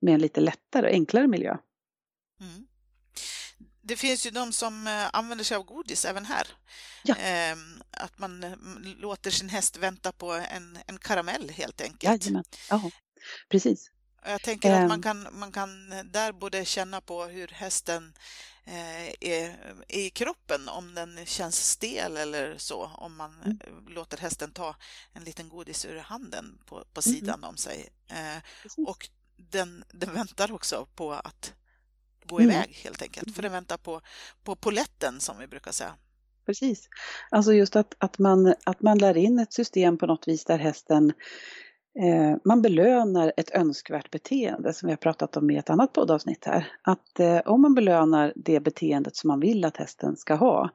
med 0.00 0.14
en 0.14 0.20
lite 0.20 0.40
lättare, 0.40 0.92
enklare 0.92 1.26
miljö. 1.26 1.56
Mm. 2.40 2.66
Det 3.82 3.96
finns 3.96 4.26
ju 4.26 4.30
de 4.30 4.52
som 4.52 4.86
eh, 4.86 4.92
använder 5.12 5.44
sig 5.44 5.56
av 5.56 5.64
godis 5.64 6.04
även 6.04 6.24
här. 6.24 6.46
Ja. 7.04 7.14
Ehm, 7.14 7.82
att 7.90 8.18
man 8.18 8.44
mm, 8.44 8.58
låter 8.98 9.30
sin 9.30 9.48
häst 9.48 9.76
vänta 9.76 10.12
på 10.12 10.32
en, 10.32 10.78
en 10.86 10.98
karamell 10.98 11.50
helt 11.50 11.80
enkelt. 11.80 12.24
Jajamän, 12.24 12.44
ja, 12.70 12.90
precis. 13.48 13.90
Jag 14.24 14.42
tänker 14.42 14.72
att 14.72 14.88
man 14.88 14.90
ehm. 14.90 15.02
kan, 15.02 15.28
man 15.32 15.52
kan 15.52 15.68
där 16.04 16.32
både 16.32 16.64
känna 16.64 17.00
på 17.00 17.24
hur 17.24 17.48
hästen 17.48 18.12
eh, 18.66 19.48
i 19.88 20.10
kroppen, 20.10 20.68
om 20.68 20.94
den 20.94 21.26
känns 21.26 21.70
stel 21.70 22.16
eller 22.16 22.58
så, 22.58 22.90
om 22.94 23.16
man 23.16 23.34
mm. 23.44 23.58
låter 23.88 24.18
hästen 24.18 24.50
ta 24.50 24.76
en 25.12 25.24
liten 25.24 25.48
godis 25.48 25.84
ur 25.84 25.96
handen 25.96 26.58
på, 26.66 26.84
på 26.92 27.02
sidan 27.02 27.38
mm. 27.38 27.50
om 27.50 27.56
sig. 27.56 27.88
Eh, 28.08 28.42
och 28.86 29.08
den, 29.36 29.84
den 29.92 30.14
väntar 30.14 30.52
också 30.52 30.86
på 30.94 31.12
att 31.12 31.54
gå 32.24 32.38
mm. 32.40 32.50
iväg 32.50 32.74
helt 32.84 33.02
enkelt, 33.02 33.34
för 33.34 33.42
den 33.42 33.52
väntar 33.52 33.76
på, 33.76 34.00
på 34.44 34.56
poletten 34.56 35.20
som 35.20 35.38
vi 35.38 35.46
brukar 35.46 35.72
säga. 35.72 35.94
Precis. 36.46 36.88
Alltså 37.30 37.52
just 37.52 37.76
att, 37.76 37.94
att, 37.98 38.18
man, 38.18 38.54
att 38.64 38.82
man 38.82 38.98
lär 38.98 39.16
in 39.16 39.38
ett 39.38 39.52
system 39.52 39.98
på 39.98 40.06
något 40.06 40.28
vis 40.28 40.44
där 40.44 40.58
hästen 40.58 41.12
eh, 41.98 42.36
man 42.44 42.62
belönar 42.62 43.32
ett 43.36 43.50
önskvärt 43.50 44.10
beteende 44.10 44.72
som 44.72 44.86
vi 44.86 44.92
har 44.92 44.96
pratat 44.96 45.36
om 45.36 45.50
i 45.50 45.56
ett 45.56 45.70
annat 45.70 45.92
poddavsnitt 45.92 46.44
här. 46.44 46.66
Att 46.82 47.20
eh, 47.20 47.38
om 47.44 47.62
man 47.62 47.74
belönar 47.74 48.32
det 48.36 48.60
beteendet 48.60 49.16
som 49.16 49.28
man 49.28 49.40
vill 49.40 49.64
att 49.64 49.76
hästen 49.76 50.16
ska 50.16 50.34
ha, 50.34 50.70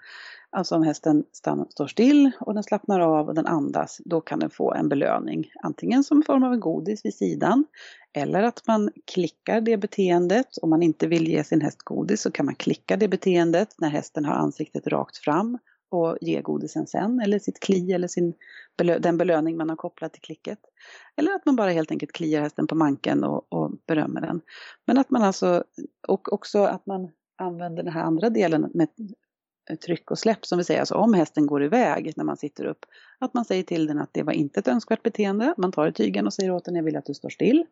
Alltså 0.54 0.76
om 0.76 0.84
hästen 0.84 1.24
stannar, 1.32 1.68
står 1.70 1.88
still 1.88 2.32
och 2.40 2.54
den 2.54 2.64
slappnar 2.64 3.00
av 3.00 3.28
och 3.28 3.36
den 3.36 3.48
andas, 3.48 4.02
då 4.06 4.22
kan 4.22 4.40
den 4.40 4.50
få 4.50 4.74
en 4.74 4.90
belöning. 4.90 5.52
Antingen 5.64 6.04
som 6.04 6.24
form 6.24 6.44
av 6.44 6.54
en 6.54 6.60
godis 6.60 7.06
vid 7.06 7.14
sidan 7.14 7.66
eller 8.14 8.44
att 8.44 8.68
man 8.68 8.90
klickar 9.14 9.62
det 9.62 9.78
beteendet. 9.78 10.58
Om 10.62 10.70
man 10.70 10.84
inte 10.84 11.08
vill 11.08 11.28
ge 11.28 11.44
sin 11.44 11.62
häst 11.62 11.82
godis 11.84 12.22
så 12.22 12.32
kan 12.32 12.46
man 12.46 12.56
klicka 12.56 12.98
det 12.98 13.08
beteendet 13.08 13.76
när 13.78 13.90
hästen 13.90 14.26
har 14.26 14.34
ansiktet 14.34 14.88
rakt 14.88 15.18
fram 15.18 15.58
och 15.92 16.18
ge 16.22 16.42
godisen 16.42 16.88
sen 16.88 17.20
eller 17.20 17.40
sitt 17.40 17.60
kli 17.60 17.94
eller 17.94 18.08
sin, 18.08 18.34
den 19.00 19.18
belöning 19.18 19.58
man 19.58 19.70
har 19.70 19.76
kopplat 19.76 20.14
till 20.14 20.22
klicket. 20.22 20.60
Eller 21.16 21.36
att 21.36 21.46
man 21.46 21.56
bara 21.56 21.72
helt 21.72 21.92
enkelt 21.92 22.12
kliar 22.12 22.42
hästen 22.42 22.68
på 22.68 22.76
manken 22.76 23.24
och, 23.24 23.54
och 23.54 23.72
berömmer 23.88 24.22
den. 24.22 24.42
Men 24.86 24.98
att 24.98 25.10
man 25.10 25.24
alltså, 25.24 25.64
och 26.08 26.34
också 26.34 26.64
att 26.64 26.86
man 26.86 27.10
använder 27.38 27.84
den 27.84 27.94
här 27.94 28.04
andra 28.04 28.30
delen 28.30 28.72
med 28.74 28.88
tryck 29.86 30.12
och 30.12 30.20
släpp 30.20 30.46
som 30.46 30.58
vi 30.58 30.64
säger, 30.64 30.80
alltså 30.80 30.96
om 30.96 31.14
hästen 31.14 31.48
går 31.48 31.64
iväg 31.64 32.14
när 32.16 32.24
man 32.24 32.38
sitter 32.38 32.66
upp, 32.66 32.86
att 33.20 33.34
man 33.34 33.46
säger 33.46 33.64
till 33.64 33.88
den 33.88 34.00
att 34.00 34.14
det 34.14 34.24
var 34.24 34.34
inte 34.34 34.60
ett 34.60 34.68
önskvärt 34.68 35.04
beteende. 35.04 35.54
Man 35.58 35.72
tar 35.72 35.88
i 35.88 35.94
tygen 35.94 36.26
och 36.26 36.34
säger 36.34 36.52
åt 36.52 36.66
den, 36.66 36.76
jag 36.76 36.84
vill 36.84 36.98
att 36.98 37.06
du 37.06 37.14
står 37.14 37.30
still. 37.30 37.66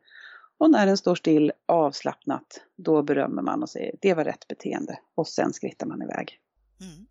Och 0.58 0.72
när 0.72 0.86
den 0.86 0.98
står 0.98 1.16
still 1.16 1.52
avslappnat, 1.66 2.62
då 2.76 3.04
berömmer 3.04 3.42
man 3.42 3.64
och 3.64 3.70
säger 3.70 3.96
det 4.02 4.14
var 4.14 4.24
rätt 4.24 4.48
beteende 4.48 5.00
och 5.16 5.28
sen 5.28 5.54
skrittar 5.54 5.88
man 5.88 6.02
iväg. 6.02 6.40
Mm. 6.82 7.06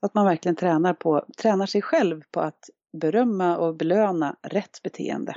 Att 0.00 0.14
man 0.14 0.24
verkligen 0.24 0.56
tränar, 0.56 0.94
på, 0.94 1.24
tränar 1.38 1.66
sig 1.66 1.82
själv 1.82 2.22
på 2.30 2.40
att 2.40 2.70
berömma 2.92 3.56
och 3.56 3.76
belöna 3.76 4.36
rätt 4.42 4.82
beteende. 4.82 5.34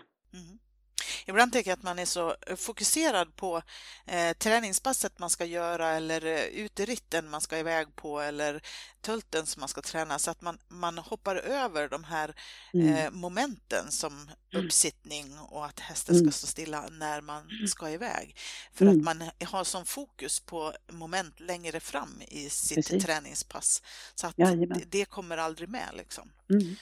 Ibland 1.32 1.54
tänker 1.54 1.72
jag 1.72 1.78
att 1.78 1.84
man 1.84 2.00
är 2.00 2.06
så 2.06 2.36
fokuserad 2.56 3.36
på 3.36 3.62
eh, 4.06 4.34
träningspasset 4.34 5.20
man 5.20 5.30
ska 5.30 5.46
göra 5.46 5.90
eller 5.90 6.26
eh, 6.26 6.44
uteritten 6.44 7.30
man 7.30 7.42
ska 7.42 7.58
iväg 7.58 7.96
på 7.96 8.20
eller 8.20 8.62
tulten 9.02 9.46
som 9.46 9.60
man 9.60 9.70
ska 9.70 9.82
träna 9.82 10.20
så 10.20 10.32
att 10.32 10.42
man, 10.42 10.58
man 10.68 10.98
hoppar 10.98 11.36
över 11.36 11.90
de 11.90 12.04
här 12.04 12.36
mm. 12.74 12.96
eh, 12.96 13.12
momenten 13.12 13.92
som 13.92 14.30
mm. 14.54 14.66
uppsittning 14.66 15.40
och 15.40 15.66
att 15.66 15.80
hästen 15.80 16.16
ska 16.16 16.22
mm. 16.22 16.32
stå 16.32 16.48
stilla 16.48 16.90
när 16.92 17.22
man 17.22 17.68
ska 17.68 17.90
iväg. 17.90 18.36
För 18.74 18.86
att 18.86 18.98
man 18.98 19.24
har 19.46 19.64
som 19.64 19.86
fokus 19.86 20.40
på 20.40 20.74
moment 20.92 21.40
längre 21.40 21.80
fram 21.80 22.22
i 22.28 22.50
sitt 22.50 22.76
Precis. 22.76 23.04
träningspass 23.04 23.82
så 24.16 24.28
att 24.28 24.36
det, 24.38 24.84
det, 24.90 25.06
kommer 25.06 25.38
aldrig 25.38 25.70
med 25.70 25.90
liksom. 25.94 26.32
Mm. 26.50 26.76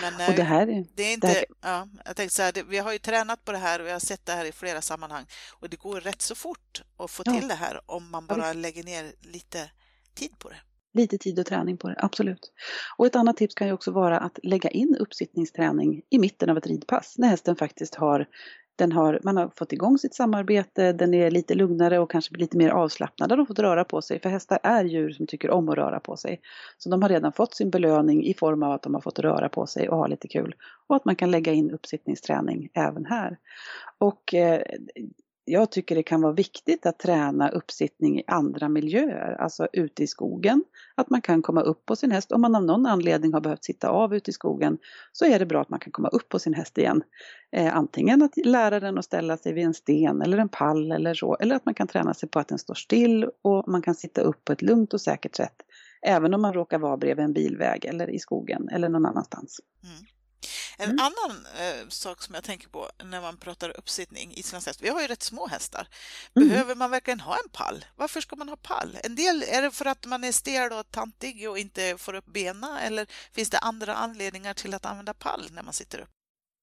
Men 0.00 0.14
och 0.14 0.34
det 0.34 0.42
eh, 0.42 0.48
här 0.48 0.66
är, 0.66 0.84
det 0.94 1.02
är 1.02 1.14
inte, 1.14 1.26
här... 1.26 1.44
ja, 1.62 1.88
jag 2.04 2.16
tänkte 2.16 2.36
så 2.36 2.42
här, 2.42 2.52
det, 2.52 2.62
vi 2.62 2.78
har 2.78 2.92
ju 2.92 2.98
tränat 2.98 3.44
på 3.44 3.52
det 3.52 3.58
här 3.58 3.80
och 3.80 3.86
jag 3.86 3.92
har 3.92 4.00
sett 4.00 4.26
det 4.26 4.32
här 4.32 4.44
i 4.44 4.52
flera 4.52 4.82
sammanhang 4.82 5.26
och 5.52 5.68
det 5.68 5.76
går 5.76 6.00
rätt 6.00 6.22
så 6.22 6.34
fort 6.34 6.82
att 6.96 7.10
få 7.10 7.22
till 7.22 7.48
det 7.48 7.54
här 7.54 7.80
om 7.86 8.10
man 8.10 8.26
bara 8.26 8.46
ja, 8.46 8.52
lägger 8.52 8.84
ner 8.84 9.12
lite 9.20 9.70
tid 10.14 10.38
på 10.38 10.48
det. 10.48 10.56
Lite 10.94 11.18
tid 11.18 11.38
och 11.38 11.46
träning 11.46 11.76
på 11.76 11.88
det, 11.88 11.96
absolut. 11.98 12.52
Och 12.96 13.06
ett 13.06 13.16
annat 13.16 13.36
tips 13.36 13.54
kan 13.54 13.66
ju 13.66 13.72
också 13.72 13.90
vara 13.90 14.18
att 14.18 14.38
lägga 14.42 14.70
in 14.70 14.96
uppsittningsträning 15.00 16.02
i 16.10 16.18
mitten 16.18 16.50
av 16.50 16.58
ett 16.58 16.66
ridpass 16.66 17.14
när 17.18 17.28
hästen 17.28 17.56
faktiskt 17.56 17.94
har 17.94 18.26
den 18.76 18.92
har, 18.92 19.20
man 19.22 19.36
har 19.36 19.50
fått 19.56 19.72
igång 19.72 19.98
sitt 19.98 20.14
samarbete, 20.14 20.92
den 20.92 21.14
är 21.14 21.30
lite 21.30 21.54
lugnare 21.54 21.98
och 21.98 22.10
kanske 22.10 22.36
lite 22.36 22.56
mer 22.56 22.70
avslappnad. 22.70 23.28
De 23.28 23.38
har 23.38 23.46
fått 23.46 23.58
röra 23.58 23.84
på 23.84 24.02
sig, 24.02 24.20
för 24.20 24.28
hästar 24.28 24.58
är 24.62 24.84
djur 24.84 25.10
som 25.10 25.26
tycker 25.26 25.50
om 25.50 25.68
att 25.68 25.76
röra 25.76 26.00
på 26.00 26.16
sig. 26.16 26.40
Så 26.78 26.88
de 26.88 27.02
har 27.02 27.08
redan 27.08 27.32
fått 27.32 27.54
sin 27.54 27.70
belöning 27.70 28.24
i 28.24 28.34
form 28.34 28.62
av 28.62 28.72
att 28.72 28.82
de 28.82 28.94
har 28.94 29.00
fått 29.00 29.18
röra 29.18 29.48
på 29.48 29.66
sig 29.66 29.88
och 29.88 29.96
ha 29.96 30.06
lite 30.06 30.28
kul. 30.28 30.54
Och 30.86 30.96
att 30.96 31.04
man 31.04 31.16
kan 31.16 31.30
lägga 31.30 31.52
in 31.52 31.70
uppsittningsträning 31.70 32.68
även 32.74 33.06
här. 33.06 33.38
Och 33.98 34.34
eh, 34.34 34.62
jag 35.44 35.70
tycker 35.70 35.94
det 35.94 36.02
kan 36.02 36.20
vara 36.20 36.32
viktigt 36.32 36.86
att 36.86 36.98
träna 36.98 37.48
uppsittning 37.48 38.18
i 38.18 38.24
andra 38.26 38.68
miljöer, 38.68 39.36
alltså 39.40 39.68
ute 39.72 40.02
i 40.02 40.06
skogen. 40.06 40.64
Att 40.94 41.10
man 41.10 41.22
kan 41.22 41.42
komma 41.42 41.60
upp 41.60 41.86
på 41.86 41.96
sin 41.96 42.10
häst. 42.10 42.32
Om 42.32 42.40
man 42.40 42.54
av 42.54 42.64
någon 42.64 42.86
anledning 42.86 43.32
har 43.32 43.40
behövt 43.40 43.64
sitta 43.64 43.88
av 43.88 44.14
ute 44.14 44.30
i 44.30 44.34
skogen 44.34 44.78
så 45.12 45.24
är 45.24 45.38
det 45.38 45.46
bra 45.46 45.60
att 45.60 45.70
man 45.70 45.80
kan 45.80 45.92
komma 45.92 46.08
upp 46.08 46.28
på 46.28 46.38
sin 46.38 46.54
häst 46.54 46.78
igen. 46.78 47.02
Eh, 47.52 47.76
antingen 47.76 48.22
att 48.22 48.36
lära 48.36 48.80
den 48.80 48.98
att 48.98 49.04
ställa 49.04 49.36
sig 49.36 49.52
vid 49.52 49.64
en 49.64 49.74
sten 49.74 50.22
eller 50.22 50.38
en 50.38 50.48
pall 50.48 50.92
eller 50.92 51.14
så. 51.14 51.36
Eller 51.40 51.56
att 51.56 51.64
man 51.64 51.74
kan 51.74 51.88
träna 51.88 52.14
sig 52.14 52.28
på 52.28 52.38
att 52.38 52.48
den 52.48 52.58
står 52.58 52.74
still 52.74 53.30
och 53.42 53.68
man 53.68 53.82
kan 53.82 53.94
sitta 53.94 54.20
upp 54.20 54.44
på 54.44 54.52
ett 54.52 54.62
lugnt 54.62 54.94
och 54.94 55.00
säkert 55.00 55.36
sätt. 55.36 55.56
Även 56.02 56.34
om 56.34 56.42
man 56.42 56.52
råkar 56.52 56.78
vara 56.78 56.96
bredvid 56.96 57.24
en 57.24 57.32
bilväg 57.32 57.84
eller 57.84 58.10
i 58.10 58.18
skogen 58.18 58.68
eller 58.68 58.88
någon 58.88 59.06
annanstans. 59.06 59.60
Mm. 59.84 59.96
En 60.78 60.90
mm. 60.90 60.98
annan 60.98 61.46
eh, 61.58 61.88
sak 61.88 62.22
som 62.22 62.34
jag 62.34 62.44
tänker 62.44 62.68
på 62.68 62.88
när 63.04 63.20
man 63.20 63.36
pratar 63.36 63.78
uppsittning, 63.78 64.32
islandshäst, 64.36 64.82
vi 64.82 64.88
har 64.88 65.00
ju 65.00 65.06
rätt 65.06 65.22
små 65.22 65.46
hästar. 65.46 65.88
Mm. 66.36 66.48
Behöver 66.48 66.74
man 66.74 66.90
verkligen 66.90 67.20
ha 67.20 67.34
en 67.44 67.50
pall? 67.52 67.84
Varför 67.96 68.20
ska 68.20 68.36
man 68.36 68.48
ha 68.48 68.56
pall? 68.56 68.98
En 69.04 69.16
del, 69.16 69.42
är 69.42 69.62
det 69.62 69.70
för 69.70 69.84
att 69.84 70.06
man 70.06 70.24
är 70.24 70.32
stel 70.32 70.72
och 70.72 70.90
tantig 70.90 71.50
och 71.50 71.58
inte 71.58 71.94
får 71.98 72.14
upp 72.14 72.26
benen 72.26 72.76
eller 72.76 73.06
finns 73.32 73.50
det 73.50 73.58
andra 73.58 73.94
anledningar 73.94 74.54
till 74.54 74.74
att 74.74 74.86
använda 74.86 75.14
pall 75.14 75.42
när 75.52 75.62
man 75.62 75.72
sitter 75.72 75.98
upp? 75.98 76.10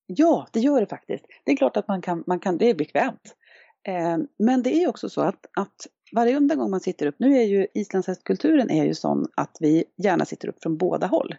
Ja, 0.06 0.48
det 0.52 0.60
gör 0.60 0.80
det 0.80 0.88
faktiskt. 0.88 1.26
Det 1.44 1.52
är 1.52 1.58
klart 1.58 1.78
att 1.78 1.88
man 1.88 2.02
kan, 2.02 2.24
man 2.28 2.40
kan 2.40 2.58
det 2.58 2.70
är 2.70 2.74
bekvämt. 2.74 3.36
Eh, 3.88 4.18
men 4.40 4.64
det 4.64 4.84
är 4.84 4.90
också 4.90 5.10
så 5.10 5.22
att, 5.22 5.46
att 5.58 5.88
varje 6.16 6.40
gång 6.40 6.70
man 6.72 6.80
sitter 6.80 7.06
upp, 7.06 7.16
nu 7.18 7.38
är 7.38 7.44
ju 7.44 7.68
islandshästkulturen 7.74 8.70
är 8.70 8.86
ju 8.86 8.94
sån 8.94 9.28
att 9.36 9.58
vi 9.60 9.84
gärna 9.98 10.26
sitter 10.26 10.48
upp 10.48 10.62
från 10.64 10.78
båda 10.78 11.08
håll. 11.08 11.36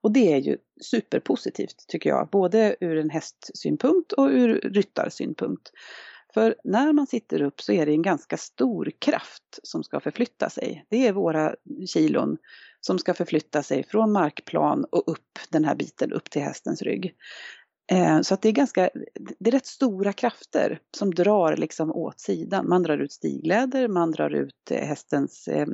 Och 0.00 0.12
det 0.12 0.32
är 0.32 0.38
ju 0.38 0.56
superpositivt 0.82 1.84
tycker 1.88 2.10
jag, 2.10 2.28
både 2.28 2.76
ur 2.80 2.96
en 2.98 3.10
hästsynpunkt 3.10 4.12
och 4.12 4.26
ur 4.26 4.60
ryttarsynpunkt. 4.60 5.70
För 6.34 6.54
när 6.64 6.92
man 6.92 7.06
sitter 7.06 7.42
upp 7.42 7.60
så 7.60 7.72
är 7.72 7.86
det 7.86 7.92
en 7.92 8.02
ganska 8.02 8.36
stor 8.36 8.92
kraft 8.98 9.58
som 9.62 9.84
ska 9.84 10.00
förflytta 10.00 10.50
sig. 10.50 10.84
Det 10.88 11.06
är 11.06 11.12
våra 11.12 11.54
kilon 11.86 12.36
som 12.80 12.98
ska 12.98 13.14
förflytta 13.14 13.62
sig 13.62 13.84
från 13.84 14.12
markplan 14.12 14.84
och 14.84 15.12
upp 15.12 15.38
den 15.50 15.64
här 15.64 15.74
biten 15.74 16.12
upp 16.12 16.30
till 16.30 16.42
hästens 16.42 16.82
rygg. 16.82 17.14
Eh, 17.92 18.20
så 18.20 18.34
att 18.34 18.42
det 18.42 18.48
är 18.48 18.52
ganska, 18.52 18.90
det 19.38 19.50
är 19.50 19.52
rätt 19.52 19.66
stora 19.66 20.12
krafter 20.12 20.80
som 20.96 21.14
drar 21.14 21.56
liksom 21.56 21.92
åt 21.92 22.20
sidan. 22.20 22.68
Man 22.68 22.82
drar 22.82 22.98
ut 22.98 23.12
stigläder, 23.12 23.88
man 23.88 24.10
drar 24.10 24.30
ut 24.30 24.70
eh, 24.70 24.86
hästens, 24.86 25.48
eh, 25.48 25.66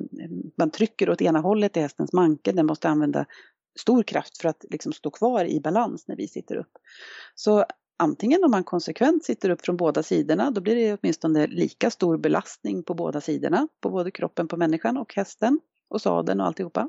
man 0.59 0.71
trycker 0.71 1.11
åt 1.11 1.23
ena 1.23 1.41
hållet 1.41 1.77
i 1.77 1.81
hästens 1.81 2.13
manke, 2.13 2.53
den 2.53 2.67
måste 2.67 2.89
använda 2.89 3.27
stor 3.79 4.03
kraft 4.03 4.39
för 4.39 4.49
att 4.49 4.65
liksom 4.71 4.93
stå 4.93 5.11
kvar 5.11 5.45
i 5.45 5.61
balans 5.61 6.09
när 6.09 6.17
vi 6.17 6.29
sitter 6.29 6.57
upp. 6.57 6.79
Så 7.35 7.65
antingen 7.97 8.45
om 8.45 8.51
man 8.51 8.65
konsekvent 8.65 9.25
sitter 9.25 9.51
upp 9.51 9.65
från 9.65 9.77
båda 9.77 10.03
sidorna, 10.03 10.51
då 10.51 10.61
blir 10.61 10.77
det 10.77 10.99
åtminstone 11.01 11.47
lika 11.47 11.91
stor 11.91 12.19
belastning 12.19 12.83
på 12.83 12.95
båda 12.95 13.21
sidorna, 13.21 13.69
på 13.81 13.91
både 13.91 14.11
kroppen 14.11 14.49
på 14.49 14.57
människan 14.57 14.97
och 14.97 15.15
hästen 15.15 15.61
och 15.89 16.01
sadeln 16.01 16.41
och 16.41 16.47
alltihopa. 16.47 16.89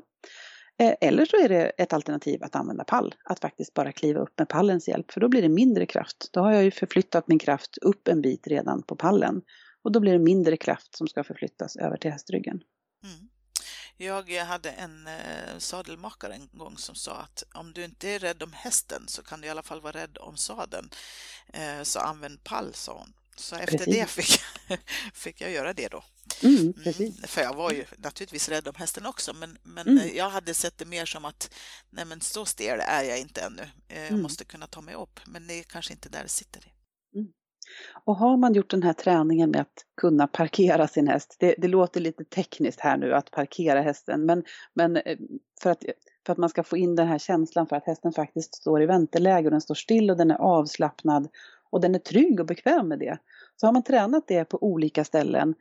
Eh, 0.78 0.94
eller 1.00 1.24
så 1.24 1.36
är 1.36 1.48
det 1.48 1.64
ett 1.64 1.92
alternativ 1.92 2.44
att 2.44 2.56
använda 2.56 2.84
pall, 2.84 3.14
att 3.24 3.40
faktiskt 3.40 3.74
bara 3.74 3.92
kliva 3.92 4.20
upp 4.20 4.38
med 4.38 4.48
pallens 4.48 4.88
hjälp, 4.88 5.12
för 5.12 5.20
då 5.20 5.28
blir 5.28 5.42
det 5.42 5.48
mindre 5.48 5.86
kraft. 5.86 6.28
Då 6.32 6.40
har 6.40 6.52
jag 6.52 6.64
ju 6.64 6.70
förflyttat 6.70 7.28
min 7.28 7.38
kraft 7.38 7.78
upp 7.78 8.08
en 8.08 8.22
bit 8.22 8.46
redan 8.46 8.82
på 8.82 8.96
pallen 8.96 9.42
och 9.82 9.92
då 9.92 10.00
blir 10.00 10.12
det 10.12 10.18
mindre 10.18 10.56
kraft 10.56 10.96
som 10.96 11.08
ska 11.08 11.24
förflyttas 11.24 11.76
över 11.76 11.96
till 11.96 12.10
hästryggen. 12.10 12.60
Mm. 13.04 13.28
Jag 13.96 14.44
hade 14.44 14.70
en 14.70 15.06
eh, 15.06 15.58
sadelmakare 15.58 16.34
en 16.34 16.48
gång 16.52 16.78
som 16.78 16.94
sa 16.94 17.16
att 17.16 17.44
om 17.54 17.72
du 17.72 17.84
inte 17.84 18.08
är 18.08 18.18
rädd 18.18 18.42
om 18.42 18.52
hästen 18.52 19.04
så 19.08 19.22
kan 19.22 19.40
du 19.40 19.46
i 19.46 19.50
alla 19.50 19.62
fall 19.62 19.80
vara 19.80 19.92
rädd 19.92 20.18
om 20.18 20.36
sadeln. 20.36 20.90
Eh, 21.52 21.82
så 21.82 21.98
använd 21.98 22.44
pall, 22.44 22.74
sa 22.74 22.98
hon. 22.98 23.12
Så 23.36 23.56
efter 23.56 23.78
precis. 23.78 23.94
det 23.94 24.06
fick, 24.06 24.40
fick 25.14 25.40
jag 25.40 25.50
göra 25.50 25.72
det 25.72 25.88
då. 25.88 26.04
Mm, 26.42 26.74
mm 26.84 27.12
för 27.22 27.42
jag 27.42 27.54
var 27.54 27.72
ju 27.72 27.84
naturligtvis 27.98 28.48
rädd 28.48 28.68
om 28.68 28.74
hästen 28.74 29.06
också, 29.06 29.34
men, 29.34 29.58
men 29.62 29.88
mm. 29.88 30.16
jag 30.16 30.30
hade 30.30 30.54
sett 30.54 30.78
det 30.78 30.84
mer 30.84 31.06
som 31.06 31.24
att 31.24 31.50
nej 31.90 32.04
men 32.04 32.20
så 32.20 32.44
stel 32.44 32.80
är 32.80 33.02
jag 33.02 33.18
inte 33.18 33.40
ännu. 33.40 33.62
Eh, 33.88 34.00
jag 34.00 34.08
mm. 34.08 34.22
måste 34.22 34.44
kunna 34.44 34.66
ta 34.66 34.80
mig 34.80 34.94
upp, 34.94 35.20
men 35.26 35.46
det 35.46 35.54
är 35.54 35.62
kanske 35.62 35.92
inte 35.92 36.08
där 36.08 36.22
det 36.22 36.28
sitter. 36.28 36.60
Mm. 36.60 36.75
Och 38.04 38.16
har 38.16 38.36
man 38.36 38.54
gjort 38.54 38.70
den 38.70 38.82
här 38.82 38.92
träningen 38.92 39.50
med 39.50 39.60
att 39.60 39.84
kunna 39.96 40.26
parkera 40.26 40.88
sin 40.88 41.08
häst, 41.08 41.36
det, 41.38 41.54
det 41.58 41.68
låter 41.68 42.00
lite 42.00 42.24
tekniskt 42.24 42.80
här 42.80 42.96
nu 42.96 43.14
att 43.14 43.30
parkera 43.30 43.80
hästen, 43.80 44.26
men, 44.26 44.44
men 44.74 44.96
eh, 44.96 45.18
för, 45.62 45.70
att, 45.70 45.84
för 46.26 46.32
att 46.32 46.38
man 46.38 46.48
ska 46.48 46.62
få 46.62 46.76
in 46.76 46.96
den 46.96 47.08
här 47.08 47.18
känslan 47.18 47.66
för 47.66 47.76
att 47.76 47.86
hästen 47.86 48.12
faktiskt 48.12 48.54
står 48.54 48.82
i 48.82 48.86
vänteläge 48.86 49.46
och 49.46 49.50
den 49.50 49.60
står 49.60 49.74
still 49.74 50.10
och 50.10 50.16
den 50.16 50.30
är 50.30 50.36
avslappnad 50.36 51.28
och 51.70 51.80
den 51.80 51.94
är 51.94 51.98
trygg 51.98 52.40
och 52.40 52.46
bekväm 52.46 52.88
med 52.88 52.98
det. 52.98 53.18
Så 53.56 53.66
har 53.66 53.72
man 53.72 53.82
tränat 53.82 54.24
det 54.26 54.44
på 54.44 54.62
olika 54.62 55.04
ställen, 55.04 55.54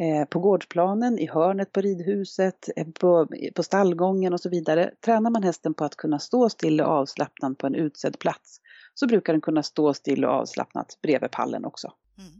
eh, 0.00 0.28
på 0.28 0.38
gårdsplanen, 0.38 1.18
i 1.18 1.26
hörnet 1.26 1.72
på 1.72 1.80
ridhuset, 1.80 2.68
eh, 2.76 2.86
på, 3.00 3.28
på 3.54 3.62
stallgången 3.62 4.32
och 4.32 4.40
så 4.40 4.48
vidare. 4.48 4.90
Tränar 5.04 5.30
man 5.30 5.42
hästen 5.42 5.74
på 5.74 5.84
att 5.84 5.96
kunna 5.96 6.18
stå 6.18 6.48
still 6.48 6.80
och 6.80 6.88
avslappnad 6.88 7.58
på 7.58 7.66
en 7.66 7.74
utsedd 7.74 8.18
plats 8.18 8.60
så 8.94 9.06
brukar 9.06 9.32
den 9.32 9.40
kunna 9.40 9.62
stå 9.62 9.94
still 9.94 10.24
och 10.24 10.30
avslappnat 10.30 10.98
bredvid 11.02 11.30
pallen 11.30 11.64
också. 11.64 11.92
Mm. 12.18 12.30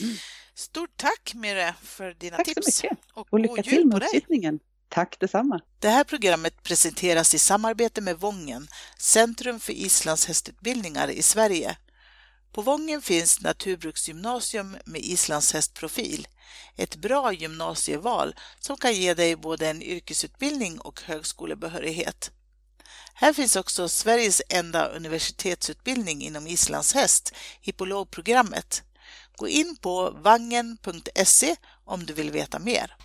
Mm. 0.00 0.16
Stort 0.54 0.96
tack 0.96 1.32
Mire 1.34 1.74
för 1.82 2.14
dina 2.14 2.36
tack 2.36 2.46
tips! 2.46 2.64
Tack 2.64 2.74
så 2.74 2.86
mycket! 2.86 2.98
Och, 3.14 3.26
och 3.30 3.40
lycka 3.40 3.62
till 3.62 3.86
med 3.86 4.02
uppsittningen! 4.02 4.60
Tack 4.88 5.18
detsamma! 5.20 5.60
Det 5.78 5.88
här 5.88 6.04
programmet 6.04 6.62
presenteras 6.62 7.34
i 7.34 7.38
samarbete 7.38 8.00
med 8.00 8.20
Vången, 8.20 8.68
Centrum 8.98 9.60
för 9.60 9.72
islandshästutbildningar 9.72 11.08
i 11.10 11.22
Sverige. 11.22 11.76
På 12.52 12.62
Vången 12.62 13.02
finns 13.02 13.40
Naturbruksgymnasium 13.40 14.76
med 14.84 15.00
islandshästprofil. 15.00 16.28
Ett 16.76 16.96
bra 16.96 17.32
gymnasieval 17.32 18.34
som 18.60 18.76
kan 18.76 18.94
ge 18.94 19.14
dig 19.14 19.36
både 19.36 19.68
en 19.68 19.82
yrkesutbildning 19.82 20.80
och 20.80 21.02
högskolebehörighet. 21.02 22.30
Här 23.18 23.32
finns 23.32 23.56
också 23.56 23.88
Sveriges 23.88 24.42
enda 24.48 24.88
universitetsutbildning 24.88 26.22
inom 26.22 26.46
islandshäst, 26.46 27.34
hippologprogrammet. 27.60 28.82
Gå 29.36 29.48
in 29.48 29.76
på 29.76 30.10
vangen.se 30.10 31.56
om 31.84 32.06
du 32.06 32.12
vill 32.12 32.30
veta 32.30 32.58
mer. 32.58 32.96